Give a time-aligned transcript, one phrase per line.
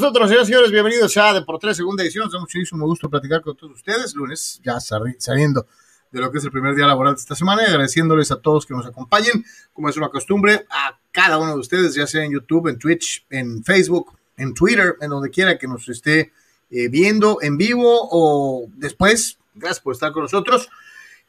[0.00, 0.70] nosotros, señores señores.
[0.70, 2.24] Bienvenidos ya de por tres, segunda edición.
[2.24, 4.14] Nos da muchísimo gusto platicar con todos ustedes.
[4.14, 5.66] Lunes, ya saliendo
[6.10, 8.66] de lo que es el primer día laboral de esta semana y agradeciéndoles a todos
[8.66, 12.32] que nos acompañen, como es una costumbre, a cada uno de ustedes, ya sea en
[12.32, 16.30] YouTube, en Twitch, en Facebook, en Twitter, en donde quiera que nos esté
[16.70, 19.38] eh, viendo en vivo o después.
[19.54, 20.68] Gracias por estar con nosotros.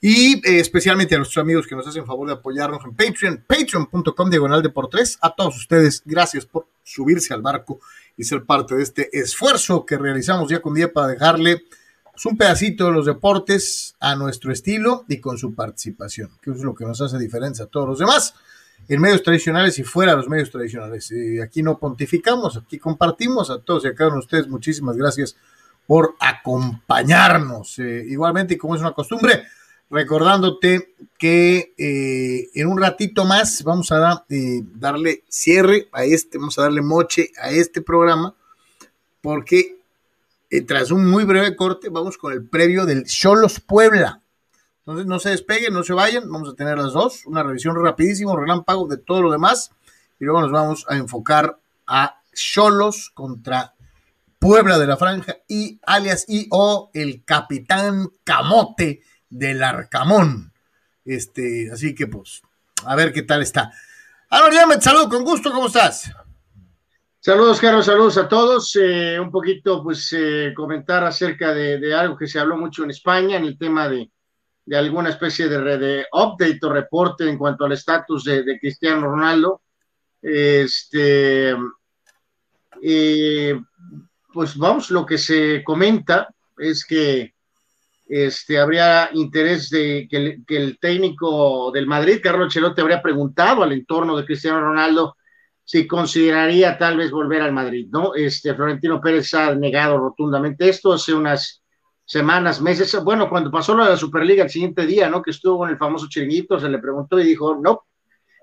[0.01, 4.29] Y eh, especialmente a nuestros amigos que nos hacen favor de apoyarnos en Patreon, patreon.com
[4.29, 5.17] diagonal de por tres.
[5.21, 7.79] A todos ustedes, gracias por subirse al barco
[8.17, 11.63] y ser parte de este esfuerzo que realizamos día con día para dejarle
[12.11, 16.63] pues, un pedacito de los deportes a nuestro estilo y con su participación, que es
[16.63, 18.33] lo que nos hace diferencia a todos los demás
[18.87, 21.11] en medios tradicionales y fuera de los medios tradicionales.
[21.11, 24.47] Y aquí no pontificamos, aquí compartimos a todos y a cada uno de ustedes.
[24.47, 25.35] Muchísimas gracias
[25.85, 27.79] por acompañarnos.
[27.79, 29.43] Eh, igualmente, y como es una costumbre,
[29.89, 36.57] recordándote que eh, en un ratito más vamos a eh, darle cierre a este, vamos
[36.59, 38.35] a darle moche a este programa,
[39.21, 39.77] porque
[40.49, 44.21] eh, tras un muy breve corte vamos con el previo del Cholos Puebla.
[44.79, 48.37] Entonces no se despeguen, no se vayan, vamos a tener las dos, una revisión rapidísimo,
[48.37, 49.71] relámpago de todo lo demás,
[50.19, 53.73] y luego nos vamos a enfocar a Cholos contra
[54.39, 60.53] Puebla de la Franja y alias y o el Capitán Camote del Arcamón.
[61.05, 62.41] Este, así que pues,
[62.85, 63.71] a ver qué tal está.
[64.29, 66.11] Ya me saludo con gusto, ¿cómo estás?
[67.19, 68.75] Saludos, Carlos, saludos a todos.
[68.75, 73.37] Eh, un poquito, pues, eh, comentar acerca de, algo que se habló mucho en España,
[73.37, 74.09] en el tema de,
[74.73, 79.61] alguna especie de, de, update o reporte en cuanto al estatus de, Cristiano Ronaldo.
[80.21, 81.55] Este,
[82.81, 83.59] eh,
[84.31, 87.33] pues vamos, lo que se comenta es que
[88.09, 94.15] este, habría interés de que el, técnico del Madrid, Carlos Ancelotti, habría preguntado al entorno
[94.15, 95.15] de Cristiano Ronaldo
[95.63, 98.15] si consideraría tal vez volver al Madrid, ¿no?
[98.15, 101.61] Este, Florentino Pérez ha negado rotundamente esto hace unas
[102.05, 105.21] semanas, meses, bueno, cuando pasó la Superliga el siguiente día, ¿no?
[105.21, 107.81] Que estuvo en el famoso chiringuito, se le preguntó y dijo, no,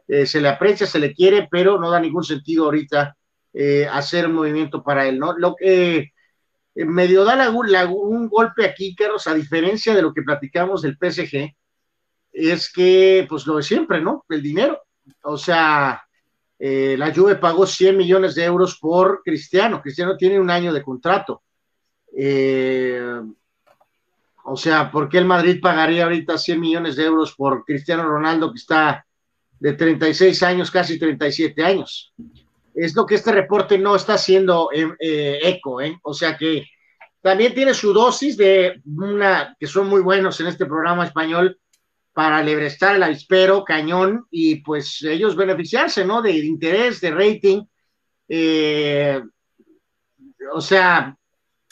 [0.06, 3.16] eh, se le aprecia, se le quiere, pero no da ningún sentido ahorita
[3.54, 5.32] eh, hacer un movimiento para él, ¿no?
[5.38, 6.12] Lo que
[6.74, 11.54] medio da un golpe aquí, Carlos, a diferencia de lo que platicamos del PSG,
[12.32, 14.24] es que, pues lo de siempre, ¿no?
[14.28, 14.82] El dinero.
[15.22, 16.02] O sea,
[16.58, 19.80] eh, la Juve pagó 100 millones de euros por Cristiano.
[19.80, 21.42] Cristiano tiene un año de contrato.
[22.16, 23.20] Eh,
[24.44, 28.50] o sea, ¿por qué el Madrid pagaría ahorita 100 millones de euros por Cristiano Ronaldo
[28.52, 29.06] que está
[29.58, 32.12] de 36 años, casi 37 años?
[32.74, 35.98] Es lo que este reporte no está haciendo eh, eco, ¿eh?
[36.02, 36.66] O sea que
[37.22, 41.58] también tiene su dosis de una, que son muy buenos en este programa español,
[42.12, 46.22] para lebrestar el avispero, cañón, y pues ellos beneficiarse, ¿no?
[46.22, 47.64] De interés, de rating.
[48.28, 49.20] Eh,
[50.52, 51.16] o sea,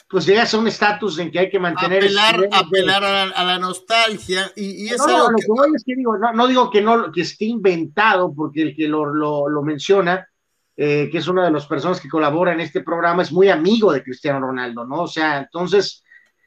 [0.09, 2.03] pues llegas a un estatus en que hay que mantener...
[2.03, 6.47] Apelar, apelar a, la, nostalgia, y, no, no, lo que voy es que digo, no,
[6.47, 10.27] digo que, no, que esté inventado, porque el que lo, lo, lo menciona
[10.75, 13.93] eh, que es una de las personas que colabora en este programa, es muy amigo
[13.93, 15.03] de Cristiano Ronaldo, ¿no?
[15.03, 16.03] O sea, entonces,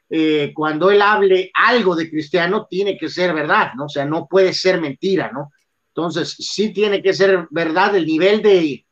[0.09, 3.85] eh, cuando él hable algo de Cristiano, tiene que ser verdad, ¿no?
[3.85, 5.53] O sea, no puede ser mentira, ¿no?
[5.95, 8.85] Entonces, sí tiene que ser verdad el nivel de,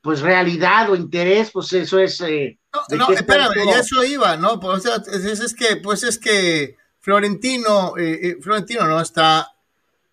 [0.00, 2.20] pues, realidad o interés, pues eso es...
[2.20, 4.60] Eh, no, no espérame, ya eso iba, ¿no?
[4.60, 7.94] Pues, o sea, es, que, pues es que Florentino,
[8.40, 9.48] Florentino no está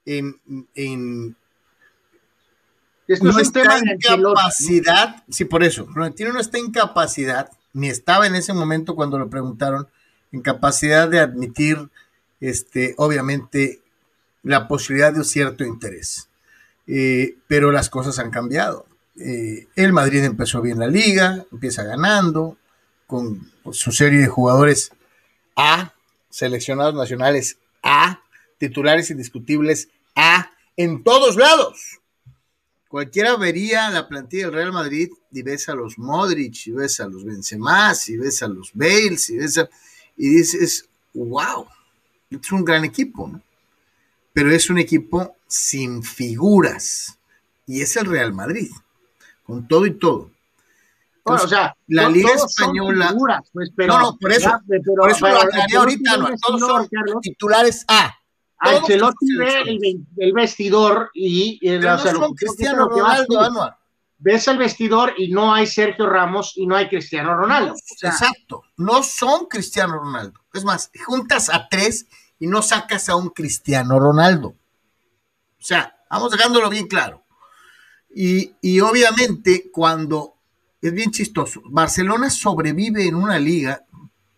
[0.06, 0.42] en,
[0.74, 1.37] en
[3.22, 8.36] no está en capacidad, sí, por eso, Florentino no está en capacidad, ni estaba en
[8.36, 9.88] ese momento cuando le preguntaron,
[10.32, 11.90] en capacidad de admitir,
[12.42, 13.82] este, obviamente,
[14.44, 16.30] la posibilidad de un cierto interés.
[16.88, 18.86] Eh, pero las cosas han cambiado.
[19.20, 22.58] Eh, el Madrid empezó bien la liga, empieza ganando,
[23.08, 24.92] con su serie de jugadores
[25.56, 25.94] A,
[26.30, 28.22] seleccionados nacionales A,
[28.58, 32.00] titulares indiscutibles A, en todos lados.
[32.88, 37.08] Cualquiera vería la plantilla del Real Madrid y ves a los Modric, y ves a
[37.08, 39.70] los Benzema, y ves a los Bales, y ves a,
[40.16, 41.68] y dices, wow,
[42.30, 43.42] es un gran equipo, ¿no?
[44.34, 47.18] Pero es un equipo sin figuras.
[47.66, 48.72] Y es el Real Madrid,
[49.44, 50.32] con todo y todo.
[51.24, 53.14] o sea, la Liga Española.
[53.52, 54.50] pues, pero, no, no, por eso,
[54.96, 58.17] por eso lo aclaré ahorita, no, todos son titulares A.
[58.60, 63.76] Ancelotti ve el, vestidor y, no Cristiano Ronaldo,
[64.20, 67.76] Ves el vestidor y no hay Sergio Ramos y no hay Cristiano Ronaldo.
[68.02, 70.40] exacto, no son Cristiano Ronaldo.
[70.54, 72.08] Es más, juntas a tres
[72.40, 74.50] y no sacas a un Cristiano Ronaldo.
[74.50, 77.24] O sea, vamos dejándolo bien claro.
[78.10, 80.38] Y, y obviamente cuando
[80.82, 81.62] es bien chistoso.
[81.66, 83.86] Barcelona sobrevive en una liga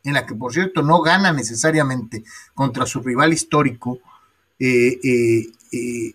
[0.03, 2.23] en la que, por cierto, no gana necesariamente
[2.53, 3.99] contra su rival histórico,
[4.59, 6.13] eh, eh, eh,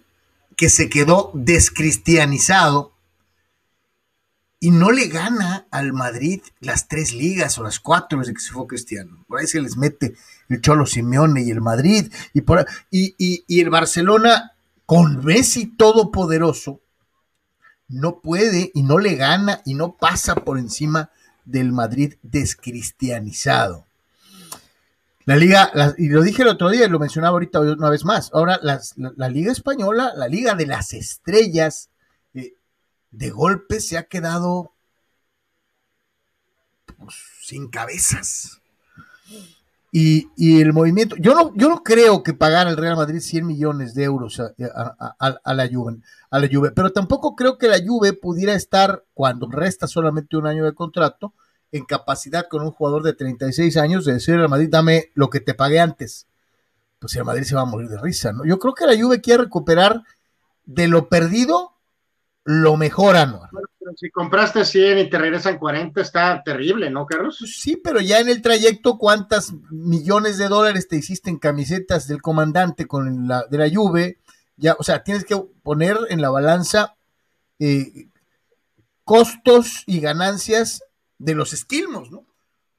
[0.56, 2.92] que se quedó descristianizado
[4.60, 8.52] y no le gana al Madrid las tres ligas o las cuatro desde que se
[8.52, 9.24] fue Cristiano.
[9.28, 10.14] Por ahí se les mete
[10.48, 14.52] el Cholo Simeone y el Madrid y, por, y, y el Barcelona
[14.86, 16.80] con Messi todopoderoso
[17.88, 21.10] no puede y no le gana y no pasa por encima
[21.44, 23.86] del Madrid descristianizado.
[25.26, 28.60] La liga, y lo dije el otro día, lo mencionaba ahorita una vez más, ahora
[28.62, 31.88] la, liga española, la liga de las estrellas,
[32.34, 32.52] eh,
[33.10, 34.72] de golpe se ha quedado
[36.98, 38.60] pues, sin cabezas.
[39.96, 43.94] Y, el movimiento, yo no, yo no creo que pagar al Real Madrid 100 millones
[43.94, 44.52] de euros a,
[45.54, 45.98] la Juve,
[46.30, 50.48] a la Juve, pero tampoco creo que la Juve pudiera estar, cuando resta solamente un
[50.48, 51.32] año de contrato,
[51.74, 55.40] en capacidad con un jugador de 36 años de decirle al Madrid, dame lo que
[55.40, 56.28] te pagué antes.
[57.00, 58.44] Pues el Madrid se va a morir de risa, ¿no?
[58.44, 60.04] Yo creo que la Juve quiere recuperar
[60.64, 61.72] de lo perdido
[62.44, 63.40] lo mejoran.
[63.96, 67.38] si compraste 100 y te regresan 40, está terrible, ¿no, Carlos?
[67.40, 72.06] Pues sí, pero ya en el trayecto, ¿cuántas millones de dólares te hiciste en camisetas
[72.06, 74.18] del comandante con la de la Juve?
[74.56, 76.94] Ya, o sea, tienes que poner en la balanza
[77.58, 78.06] eh,
[79.02, 80.84] costos y ganancias
[81.24, 82.26] de los esquilmos, ¿no?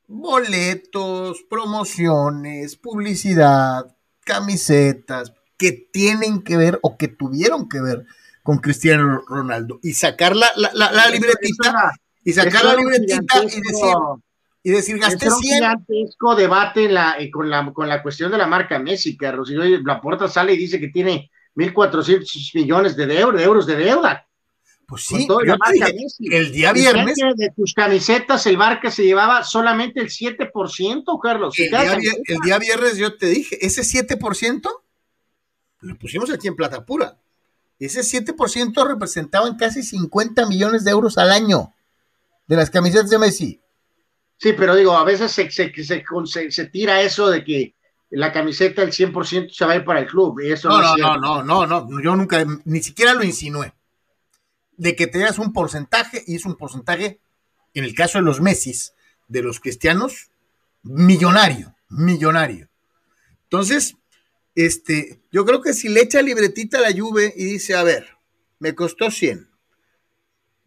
[0.07, 8.05] Boletos, promociones, publicidad, camisetas, que tienen que ver o que tuvieron que ver
[8.43, 9.79] con Cristiano Ronaldo.
[9.81, 11.91] Y sacar la, la, libretita
[12.23, 13.95] y sacar la libretita y decir
[14.61, 18.37] y decir gasté 100 un gigantesco debate la, eh, con la con la cuestión de
[18.37, 23.05] la marca Messi Carlos y la puerta sale y dice que tiene 1.400 millones de,
[23.05, 24.27] de euros de deuda
[24.87, 25.27] pues sí,
[26.31, 27.15] el día viernes.
[27.35, 31.57] De tus camisetas, el Barca se llevaba solamente el 7%, Carlos.
[31.57, 31.93] El día,
[32.25, 34.69] el día, viernes yo te dije, ese 7%
[35.81, 37.17] lo pusimos aquí en Plata Pura.
[37.79, 41.73] Ese 7% representaban casi 50 millones de euros al año
[42.47, 43.61] de las camisetas de Messi.
[44.37, 47.75] Sí, pero digo, a veces se, se, tira eso de que
[48.09, 50.39] la camiseta el 100% se va a ir para el club.
[50.41, 53.73] Y eso no, no, no, no, no, no, yo nunca, ni siquiera lo insinué.
[54.77, 57.19] De que tengas un porcentaje, y es un porcentaje,
[57.73, 58.73] en el caso de los Messi,
[59.27, 60.29] de los cristianos,
[60.83, 62.69] millonario, millonario.
[63.43, 63.95] Entonces,
[64.55, 68.07] este, yo creo que si le echa libretita a la Juve y dice, a ver,
[68.59, 69.49] me costó 100,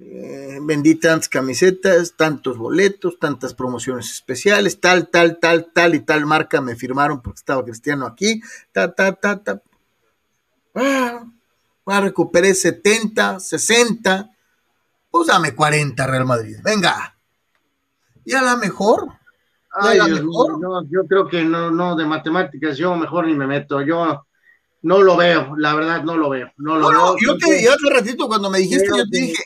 [0.00, 6.24] eh, vendí tantas camisetas, tantos boletos, tantas promociones especiales, tal, tal, tal, tal y tal
[6.24, 8.40] marca me firmaron porque estaba Cristiano aquí,
[8.72, 9.62] ta, ta, ta, ta.
[10.74, 11.26] Ah,
[11.90, 14.30] a recuperé 70, 60,
[15.10, 17.16] pues dame 40 Real Madrid, venga.
[18.24, 19.18] Y a lo mejor
[20.90, 24.26] yo creo que no, no, de matemáticas yo mejor ni me meto, yo
[24.82, 27.16] no lo veo, la verdad no lo veo, no lo veo.
[27.24, 29.42] yo te dije otro ratito cuando me dijiste, yo te dije,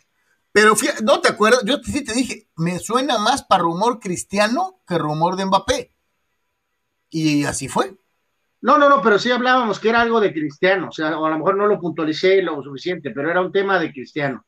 [0.52, 4.98] pero no te acuerdas, yo sí te dije, me suena más para rumor cristiano que
[4.98, 5.94] rumor de Mbappé.
[7.10, 7.94] Y así fue.
[8.62, 11.30] No, no, no, pero sí hablábamos que era algo de cristiano, o sea, o a
[11.30, 14.44] lo mejor no lo puntualicé lo suficiente, pero era un tema de cristiano.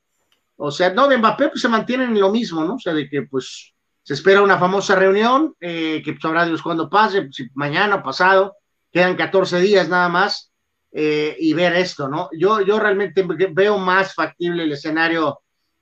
[0.57, 2.75] O sea, no, de Mbappé pues se mantienen en lo mismo, ¿no?
[2.75, 6.89] O sea, de que pues se espera una famosa reunión eh, que sabrá Dios cuándo
[6.89, 8.57] pase, si mañana o pasado,
[8.93, 10.53] quedan 14 días nada más,
[10.93, 12.29] eh, y ver esto, ¿no?
[12.39, 15.41] Yo, yo realmente veo más factible el escenario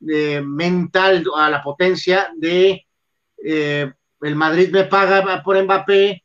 [0.08, 2.86] eh, mental a la potencia de
[3.44, 6.22] el Madrid me paga por Mbappé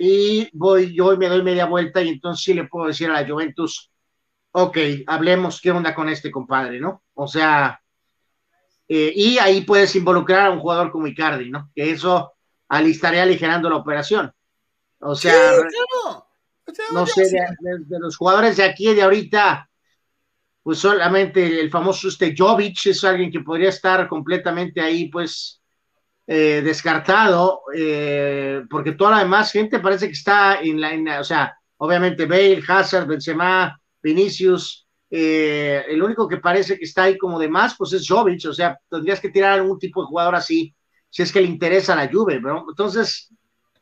[0.00, 3.20] y voy yo y me doy media vuelta y entonces sí le puedo decir a
[3.20, 3.90] la Juventus,
[4.52, 7.02] ok, hablemos qué onda con este compadre, ¿no?
[7.14, 7.80] O sea,
[8.88, 11.70] eh, y ahí puedes involucrar a un jugador como Icardi, ¿no?
[11.74, 12.32] Que eso
[12.70, 14.32] estaría aligerando la operación.
[15.00, 15.52] O sea,
[16.92, 19.70] no sé, de, los jugadores de aquí y de ahorita,
[20.62, 25.57] pues solamente el famoso este Jovic es alguien que podría estar completamente ahí, pues,
[26.30, 31.56] eh, descartado, eh, porque toda la demás gente parece que está en la, o sea,
[31.78, 37.48] obviamente Bale, Hazard, Benzema, Vinicius, eh, el único que parece que está ahí como de
[37.48, 40.74] más, pues es Jovic, o sea, tendrías que tirar algún tipo de jugador así,
[41.08, 42.66] si es que le interesa la Juve, ¿no?
[42.68, 43.32] Entonces,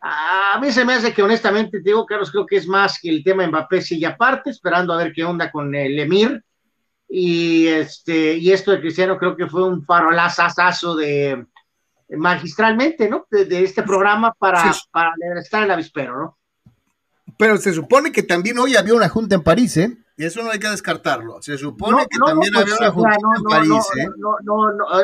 [0.01, 3.09] a mí se me hace que honestamente, te digo, Carlos, creo que es más que
[3.09, 6.45] el tema de Mbappé sigue aparte, esperando a ver qué onda con el Emir,
[7.09, 11.45] y este, y esto de Cristiano creo que fue un farolazazazo de
[12.11, 13.27] magistralmente, ¿no?
[13.31, 16.39] De, este programa para, para estar en la vispero, ¿no?
[17.39, 19.97] pero se supone que también hoy había una junta en París, ¿eh?
[20.17, 21.43] Y eso no hay que descartarlo.
[21.43, 24.07] Se supone que también pues, había una junta en París, ¿eh?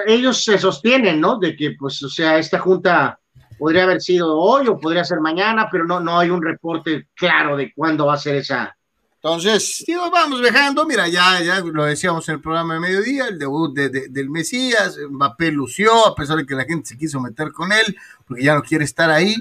[0.07, 1.39] ellos se sostienen, ¿no?
[1.39, 3.19] De que, pues, o sea, esta junta
[3.59, 7.57] podría haber sido hoy o podría ser mañana, pero no, no hay un reporte claro
[7.57, 8.75] de cuándo va a ser esa.
[9.25, 13.39] Entonces, digo, vamos dejando, mira, ya, ya lo decíamos en el programa de mediodía, el
[13.39, 17.53] debut de, del Mesías, Mbappé lució, a pesar de que la gente se quiso meter
[17.53, 19.37] con él, porque ya no quiere estar ahí,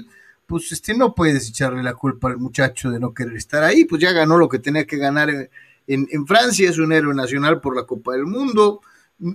[0.46, 4.00] pues este, no puedes echarle la culpa al muchacho de no querer estar ahí, pues
[4.00, 5.48] ya ganó lo que tenía que ganar en,
[5.86, 8.82] en, Francia, es un héroe nacional por la Copa del Mundo,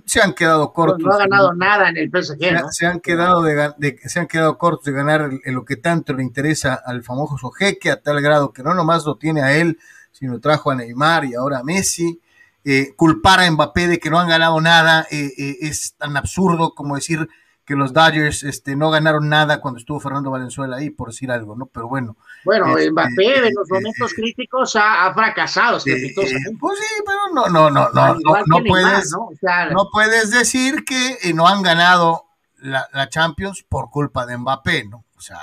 [0.06, 1.00] se han quedado cortos.
[1.00, 2.52] No, ha ganado nada en el PSG.
[2.54, 2.70] ¿no?
[2.70, 6.22] Se, han quedado de, se han quedado cortos de ganar en lo que tanto le
[6.22, 9.78] interesa al famoso jeque, a tal grado que no nomás lo tiene a él,
[10.18, 12.20] sino trajo a Neymar y ahora a Messi.
[12.64, 16.74] Eh, culpar a Mbappé de que no han ganado nada eh, eh, es tan absurdo
[16.74, 17.28] como decir
[17.64, 21.54] que los Dodgers este, no ganaron nada cuando estuvo Fernando Valenzuela ahí, por decir algo,
[21.54, 21.66] ¿no?
[21.66, 22.16] Pero bueno.
[22.44, 26.58] Bueno, este, Mbappé en los momentos críticos ha, fracasado estrepitosamente.
[26.58, 29.26] pues sí, pero no, no, no, no, no, no puedes, ¿no?
[29.26, 32.24] O sea, no puedes decir que no han ganado
[32.56, 35.04] la, la, Champions por culpa de Mbappé, ¿no?
[35.16, 35.40] O sea,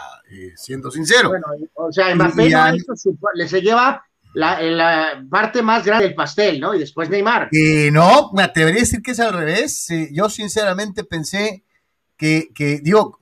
[0.56, 1.30] siendo sincero.
[1.30, 2.72] Bueno, o sea, Mbappé no
[3.36, 4.06] le se lleva
[4.36, 6.76] la, parte más grande del pastel, ¿no?
[6.76, 7.50] Y después Neymar.
[7.52, 9.88] Eh, no, me atrevería a decir que es al revés.
[10.12, 11.64] yo sinceramente pensé
[12.18, 13.20] que, que digo,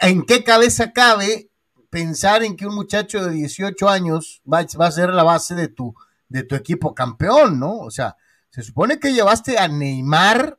[0.00, 1.50] ¿en qué cabeza cabe
[1.90, 5.94] pensar en que un muchacho de 18 años va, a ser la base de tu,
[6.28, 7.78] de tu equipo campeón, ¿no?
[7.78, 8.16] O sea,
[8.50, 10.58] se supone que llevaste a Neymar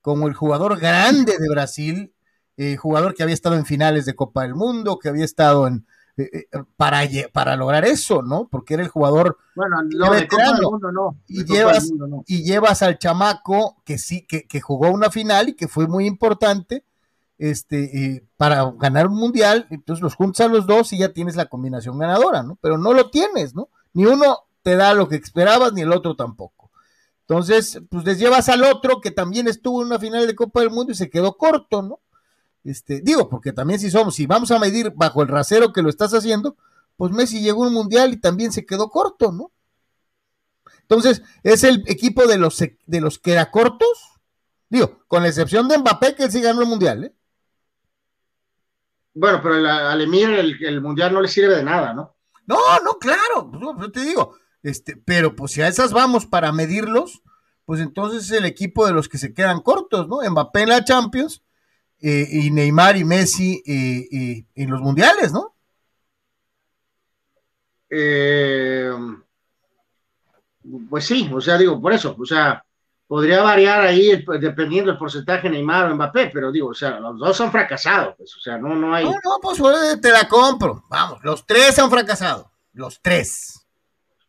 [0.00, 2.14] como el jugador grande de Brasil,
[2.56, 5.86] eh, jugador que había estado en finales de Copa del Mundo, que había estado en,
[6.76, 7.02] para,
[7.32, 8.48] para lograr eso, ¿no?
[8.48, 10.28] Porque era el jugador bueno, no, de
[10.62, 11.16] Mundo, no.
[11.26, 11.90] Y llevas,
[12.26, 16.06] y llevas al chamaco que sí, que, que, jugó una final y que fue muy
[16.06, 16.84] importante
[17.38, 21.46] este, para ganar un mundial, entonces los juntas a los dos y ya tienes la
[21.46, 22.56] combinación ganadora, ¿no?
[22.60, 23.68] Pero no lo tienes, ¿no?
[23.94, 26.70] Ni uno te da lo que esperabas, ni el otro tampoco.
[27.22, 30.70] Entonces, pues les llevas al otro que también estuvo en una final de Copa del
[30.70, 31.98] Mundo y se quedó corto, ¿no?
[32.64, 35.88] Este, digo, porque también si somos, si vamos a medir bajo el rasero que lo
[35.88, 36.56] estás haciendo,
[36.96, 39.50] pues Messi llegó a un mundial y también se quedó corto, ¿no?
[40.82, 44.20] Entonces, es el equipo de los, de los que era cortos,
[44.68, 47.14] digo, con la excepción de Mbappé, que él sí ganó el mundial, ¿eh?
[49.14, 52.14] Bueno, pero al Emir el, mundial no le sirve de nada, ¿no?
[52.46, 57.22] No, no, claro, yo te digo, este, pero pues si a esas vamos para medirlos,
[57.64, 60.18] pues entonces es el equipo de los que se quedan cortos, ¿no?
[60.28, 61.42] Mbappé en la Champions,
[62.04, 65.54] eh, y Neymar y Messi eh, en los mundiales, ¿no?
[67.88, 68.90] Eh,
[70.90, 72.64] pues sí, o sea, digo, por eso, o sea,
[73.06, 77.40] podría variar ahí dependiendo del porcentaje Neymar o Mbappé, pero digo, o sea, los dos
[77.40, 79.04] han fracasado, pues, o sea, no, no hay.
[79.04, 79.60] No, no, pues
[80.00, 83.64] te la compro, vamos, los tres han fracasado, los tres.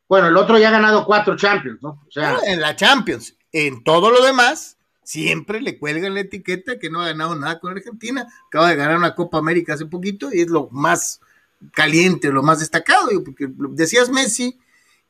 [0.08, 2.04] Bueno, el otro ya ha ganado cuatro Champions, ¿no?
[2.08, 6.90] O sea, en la Champions, en todo lo demás, siempre le cuelgan la etiqueta que
[6.90, 8.28] no ha ganado nada con Argentina.
[8.48, 11.22] Acaba de ganar una Copa América hace poquito y es lo más
[11.74, 14.60] caliente, lo más destacado, porque decías Messi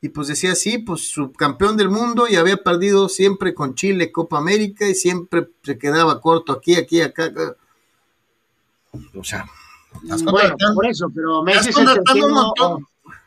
[0.02, 4.38] y pues decía sí, pues subcampeón del mundo y había perdido siempre con Chile Copa
[4.38, 7.32] América y siempre se quedaba corto aquí, aquí, acá.
[9.16, 9.46] O sea,
[10.26, 12.80] bueno, por eso, pero Messi es, el tercero,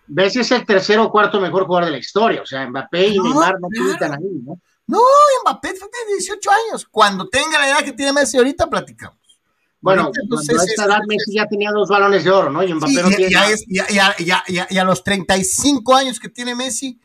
[0.06, 3.20] Messi es el tercero o cuarto mejor jugador de la historia, o sea, Mbappé y
[3.20, 4.61] Neymar no pintan ahí, ¿no?
[4.87, 5.00] No,
[5.43, 6.87] Mbappé fue de 18 años.
[6.90, 9.19] Cuando tenga la edad que tiene Messi ahorita, platicamos.
[9.81, 12.62] Bueno, entonces, a esta edad Messi ya tenía dos balones de oro, ¿no?
[12.62, 13.28] Y Mbappé no tiene
[13.69, 16.99] y, a los 35 años que tiene Messi,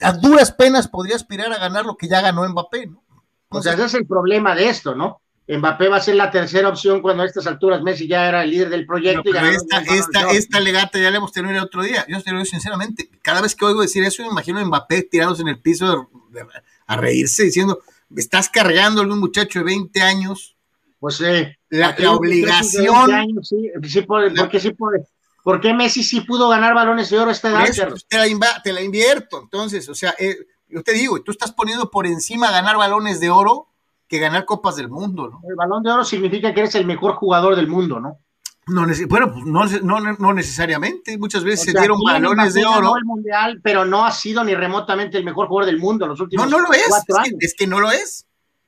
[0.00, 3.02] a duras penas podría aspirar a ganar lo que ya ganó Mbappé, ¿no?
[3.48, 5.20] o sea, ese es el problema de esto, ¿no?
[5.48, 8.50] Mbappé va a ser la tercera opción cuando a estas alturas Messi ya era el
[8.50, 9.30] líder del proyecto.
[9.30, 12.04] y esta, esta, esta, legata ya la hemos tenido el otro día.
[12.08, 15.02] Yo te lo digo sinceramente, cada vez que oigo decir eso, me imagino a Mbappé
[15.02, 16.46] tirados en el piso de,
[16.90, 17.80] a reírse diciendo,
[18.16, 20.56] estás cargando a un muchacho de 20 años.
[20.98, 23.12] Pues eh, la, obligación.
[23.12, 25.06] Años, sí, sí puede, porque sí puede.
[25.44, 27.60] ¿Por qué Messi sí pudo ganar balones de oro esta edad?
[27.88, 29.40] Pues, te, la te la invierto.
[29.40, 30.36] Entonces, o sea, eh,
[30.68, 33.68] yo te digo, tú estás poniendo por encima ganar balones de oro
[34.08, 35.40] que ganar copas del mundo, ¿no?
[35.48, 38.18] El balón de oro significa que eres el mejor jugador del mundo, ¿no?
[38.66, 41.18] No, bueno, pues no, no, necesariamente.
[41.18, 42.96] Muchas veces se dieron balones de oro.
[42.96, 46.20] el mundial, pero no ha sido ni remotamente el mejor jugador del mundo en los
[46.20, 46.86] últimos No, no lo es.
[46.86, 48.26] Es que, es que, no lo es.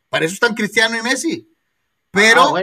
[0.08, 1.48] Para eso están Cristiano y Messi.
[2.10, 2.62] Pero ah,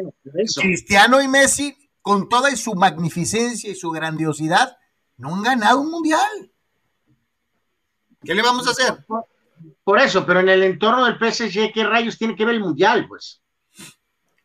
[0.55, 4.77] Cristiano y Messi, con toda su magnificencia y su grandiosidad,
[5.17, 6.51] no han ganado un mundial.
[8.21, 9.05] ¿Qué le vamos a hacer?
[9.83, 13.07] Por, eso, pero en el entorno del PSG, ¿qué rayos tiene que ver el mundial?
[13.07, 13.41] Pues.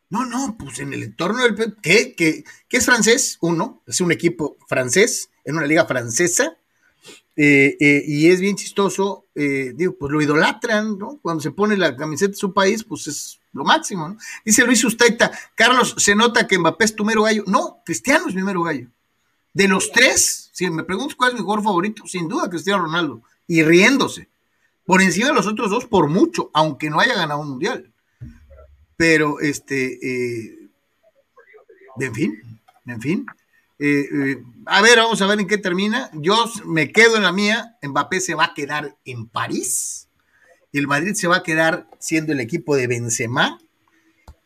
[0.09, 1.75] No, no, pues en el entorno del...
[1.81, 2.15] ¿Qué?
[2.15, 3.37] ¿Qué, es francés?
[3.41, 6.57] Uno, es un equipo francés, en una liga francesa,
[7.35, 11.19] eh, eh, y es bien chistoso, eh, digo, pues lo idolatran, ¿no?
[11.21, 14.17] Cuando se pone la camiseta de su país, pues es lo máximo, ¿no?
[14.45, 17.43] Dice Luis Ustaita, Carlos, se nota que Mbappé es tu mero gallo.
[17.47, 18.89] No, Cristiano es mi mero gallo.
[19.53, 23.21] De los tres, si me preguntas cuál es mi jugador favorito, sin duda Cristiano Ronaldo,
[23.47, 24.29] y riéndose.
[24.85, 27.91] Por encima de los otros dos, por mucho, aunque no haya ganado un mundial.
[28.97, 29.99] Pero, este,
[31.99, 33.25] en fin, en fin.
[33.77, 36.09] Eh, eh, a ver, vamos a ver en qué termina.
[36.13, 37.77] Yo me quedo en la mía.
[37.81, 40.07] Mbappé se va a quedar en París.
[40.71, 43.59] El Madrid se va a quedar siendo el equipo de Benzema.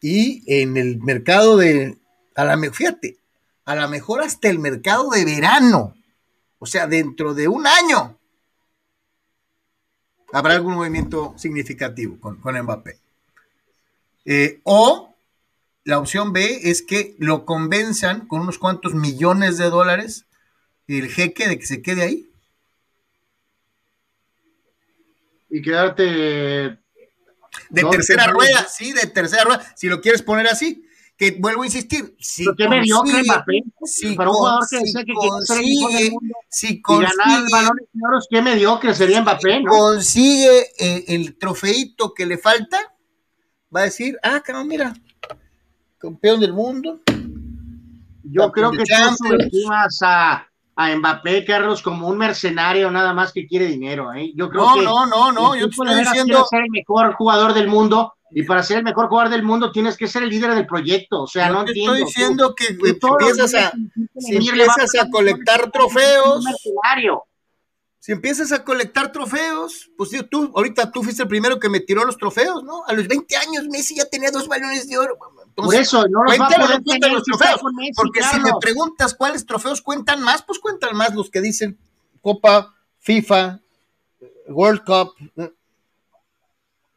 [0.01, 1.98] Y en el mercado de.
[2.36, 3.18] A la, fíjate,
[3.65, 5.96] a lo mejor hasta el mercado de verano.
[6.58, 8.18] O sea, dentro de un año.
[10.32, 13.00] Habrá algún movimiento significativo con, con Mbappé.
[14.31, 15.15] Eh, o
[15.86, 20.27] la opción B es que lo convenzan con unos cuantos millones de dólares
[20.88, 22.29] el jeque de que se quede ahí.
[25.50, 26.03] Y quedarte.
[26.03, 30.86] De tercera rueda, sí, de tercera rueda, si lo quieres poner así.
[31.17, 36.05] Que vuelvo a insistir, si mediocre Mbappé, si para un jugador que dice que consigue,
[36.05, 39.71] el mundo si consigue, ganar el de oro, qué mediocre sería Mbappé, ¿no?
[39.71, 42.79] Consigue eh, el trofeito que le falta,
[43.75, 44.93] va a decir, ah, no, mira,
[45.97, 46.99] campeón del mundo.
[48.24, 48.83] Yo creo que
[49.50, 54.13] tú a, a Mbappé, Carlos, como un mercenario nada más que quiere dinero.
[54.13, 54.31] ¿eh?
[54.35, 56.46] Yo creo no, que no, no, no, yo te estoy diciendo.
[56.50, 59.98] ser el mejor jugador del mundo y para ser el mejor jugador del mundo tienes
[59.98, 61.24] que ser el líder del proyecto.
[61.24, 61.94] O sea, yo no te entiendo.
[61.96, 63.72] Estoy diciendo que empiezas a,
[64.17, 66.46] si empiezas a colectar trofeos.
[68.09, 72.03] Si empiezas a colectar trofeos, pues tú, ahorita tú fuiste el primero que me tiró
[72.05, 72.83] los trofeos, ¿no?
[72.87, 75.15] A los 20 años Messi ya tenía dos balones de oro.
[75.53, 77.61] Por eso, no los va a poder tener los trofeos.
[77.95, 81.77] porque si me preguntas cuáles trofeos cuentan más, pues cuentan más los que dicen
[82.19, 83.59] Copa, FIFA,
[84.48, 85.13] World Cup.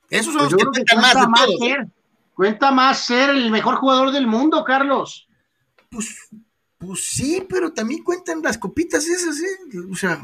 [0.08, 1.58] Esos son pues los que cuentan más de todos.
[1.60, 1.86] Ser,
[2.32, 5.28] cuenta más ser el mejor jugador del mundo, Carlos.
[5.90, 6.30] Pues,
[6.78, 9.58] pues sí, pero también cuentan las copitas esas, ¿eh?
[9.92, 10.18] O sea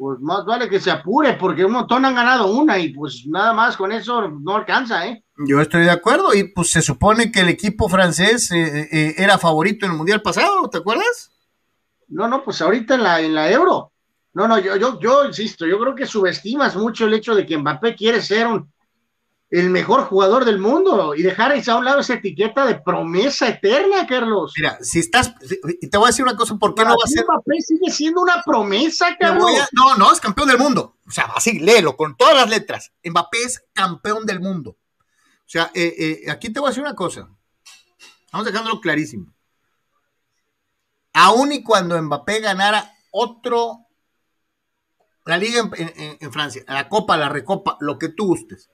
[0.00, 3.52] pues más vale que se apure, porque un montón han ganado una y pues nada
[3.52, 5.22] más con eso no alcanza, ¿eh?
[5.46, 9.36] Yo estoy de acuerdo y pues se supone que el equipo francés eh, eh, era
[9.36, 11.30] favorito en el Mundial pasado, ¿te acuerdas?
[12.08, 13.92] No, no, pues ahorita en la, en la Euro.
[14.32, 17.58] No, no, yo, yo, yo insisto, yo creo que subestimas mucho el hecho de que
[17.58, 18.72] Mbappé quiere ser un,
[19.50, 24.06] el mejor jugador del mundo y dejar a un lado esa etiqueta de promesa eterna,
[24.06, 24.52] Carlos.
[24.56, 25.34] Mira, si estás,
[25.80, 27.24] y te voy a decir una cosa, ¿por qué no va a ser?
[27.24, 29.50] Mbappé sigue siendo una promesa, Carlos.
[29.72, 30.98] no, no, es campeón del mundo.
[31.06, 32.92] O sea, así, léelo con todas las letras.
[33.04, 34.70] Mbappé es campeón del mundo.
[34.70, 37.28] O sea, eh, eh, aquí te voy a decir una cosa.
[38.32, 39.34] Vamos dejándolo clarísimo.
[41.12, 43.88] Aún y cuando Mbappé ganara otro,
[45.24, 48.70] la liga en, en Francia, la Copa, la Recopa, lo que tú gustes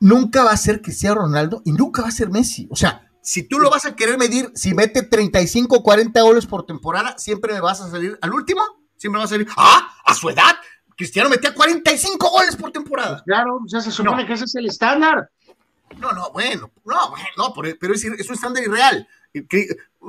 [0.00, 2.68] nunca va a ser que sea Ronaldo y nunca va a ser Messi.
[2.70, 6.64] O sea, si tú lo vas a querer medir, si mete 35, 40 goles por
[6.64, 8.62] temporada, siempre me vas a salir al último,
[8.96, 10.56] siempre vas a salir, ah, a su edad,
[10.96, 13.22] Cristiano metía 45 goles por temporada.
[13.26, 15.30] Claro, o sea, se supone que ese es el estándar.
[15.98, 19.06] No, no, bueno, no, bueno, no, pero es, es un estándar irreal.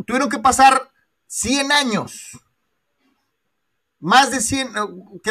[0.06, 0.92] Tuvieron que pasar
[1.28, 2.40] 100 años
[4.00, 4.74] más de 100,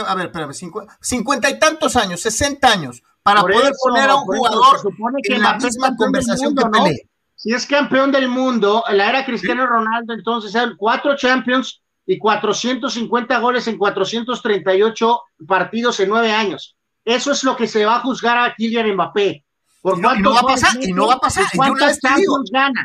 [0.06, 0.52] a ver, espérame,
[1.00, 4.80] 50 y tantos años, 60 años, para poder poner a un jugador
[5.24, 7.10] en la misma conversación que Pelé.
[7.34, 13.38] Si es campeón del mundo, la era Cristiano Ronaldo, entonces eran cuatro Champions y 450
[13.38, 16.76] goles en 438 partidos en nueve años.
[17.04, 19.44] Eso es lo que se va a juzgar a Kylian Mbappé.
[19.84, 22.38] y, no, va a pasar, y no va a pasar, y una vez te digo,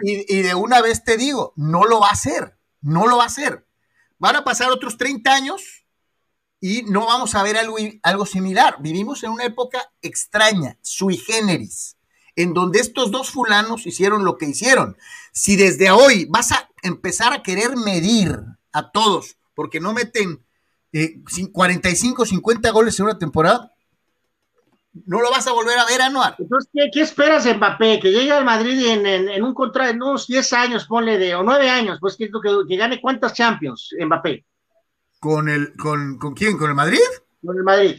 [0.04, 3.28] y de una vez te digo, no lo va a hacer, no lo va a
[3.28, 3.66] hacer.
[4.22, 5.84] Van a pasar otros 30 años
[6.60, 8.76] y no vamos a ver algo, similar.
[8.80, 11.98] Vivimos en una época extraña, sui generis,
[12.36, 14.96] en donde estos dos fulanos hicieron lo que hicieron.
[15.34, 18.40] Si desde hoy vas a empezar a querer medir
[18.72, 20.46] a todos, porque no meten
[21.52, 23.74] 45, eh, 50 goles en una temporada,
[24.94, 26.36] no lo vas a volver a ver, Anuar.
[26.38, 28.00] Entonces, ¿qué, esperas de Mbappé?
[28.00, 31.44] Que llegue al Madrid en, en, un contrato, en unos 10 años, ponle de, o
[31.44, 34.46] 9 años, pues que, que, que gane cuántas Champions Mbappé.
[35.20, 36.58] ¿Con el, con, con quién?
[36.58, 37.00] ¿Con el Madrid?
[37.46, 37.98] Con el Madrid.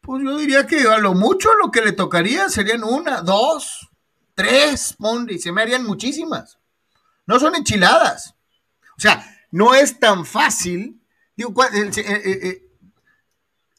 [0.00, 3.90] Pues yo diría que a lo mucho lo que le tocaría serían una, dos,
[4.34, 4.96] tres,
[5.28, 6.58] y se me harían muchísimas.
[7.26, 8.34] No son enchiladas.
[8.96, 11.00] O sea, no es tan fácil.
[11.36, 11.54] Digo,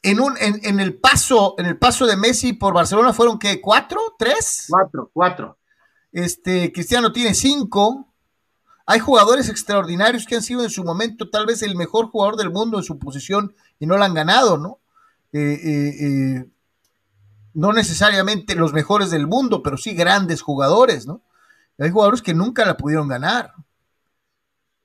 [0.02, 4.00] en, un, en, el paso, en el paso de Messi por Barcelona fueron que cuatro,
[4.18, 4.66] tres.
[4.68, 5.58] Cuatro, cuatro.
[6.10, 8.12] Este, Cristiano tiene cinco.
[8.84, 12.50] Hay jugadores extraordinarios que han sido en su momento tal vez el mejor jugador del
[12.50, 14.80] mundo en su posición y no la han ganado, ¿no?
[15.32, 16.50] Eh, eh, eh,
[17.54, 21.22] no necesariamente los mejores del mundo, pero sí grandes jugadores, ¿no?
[21.78, 23.52] Hay jugadores que nunca la pudieron ganar.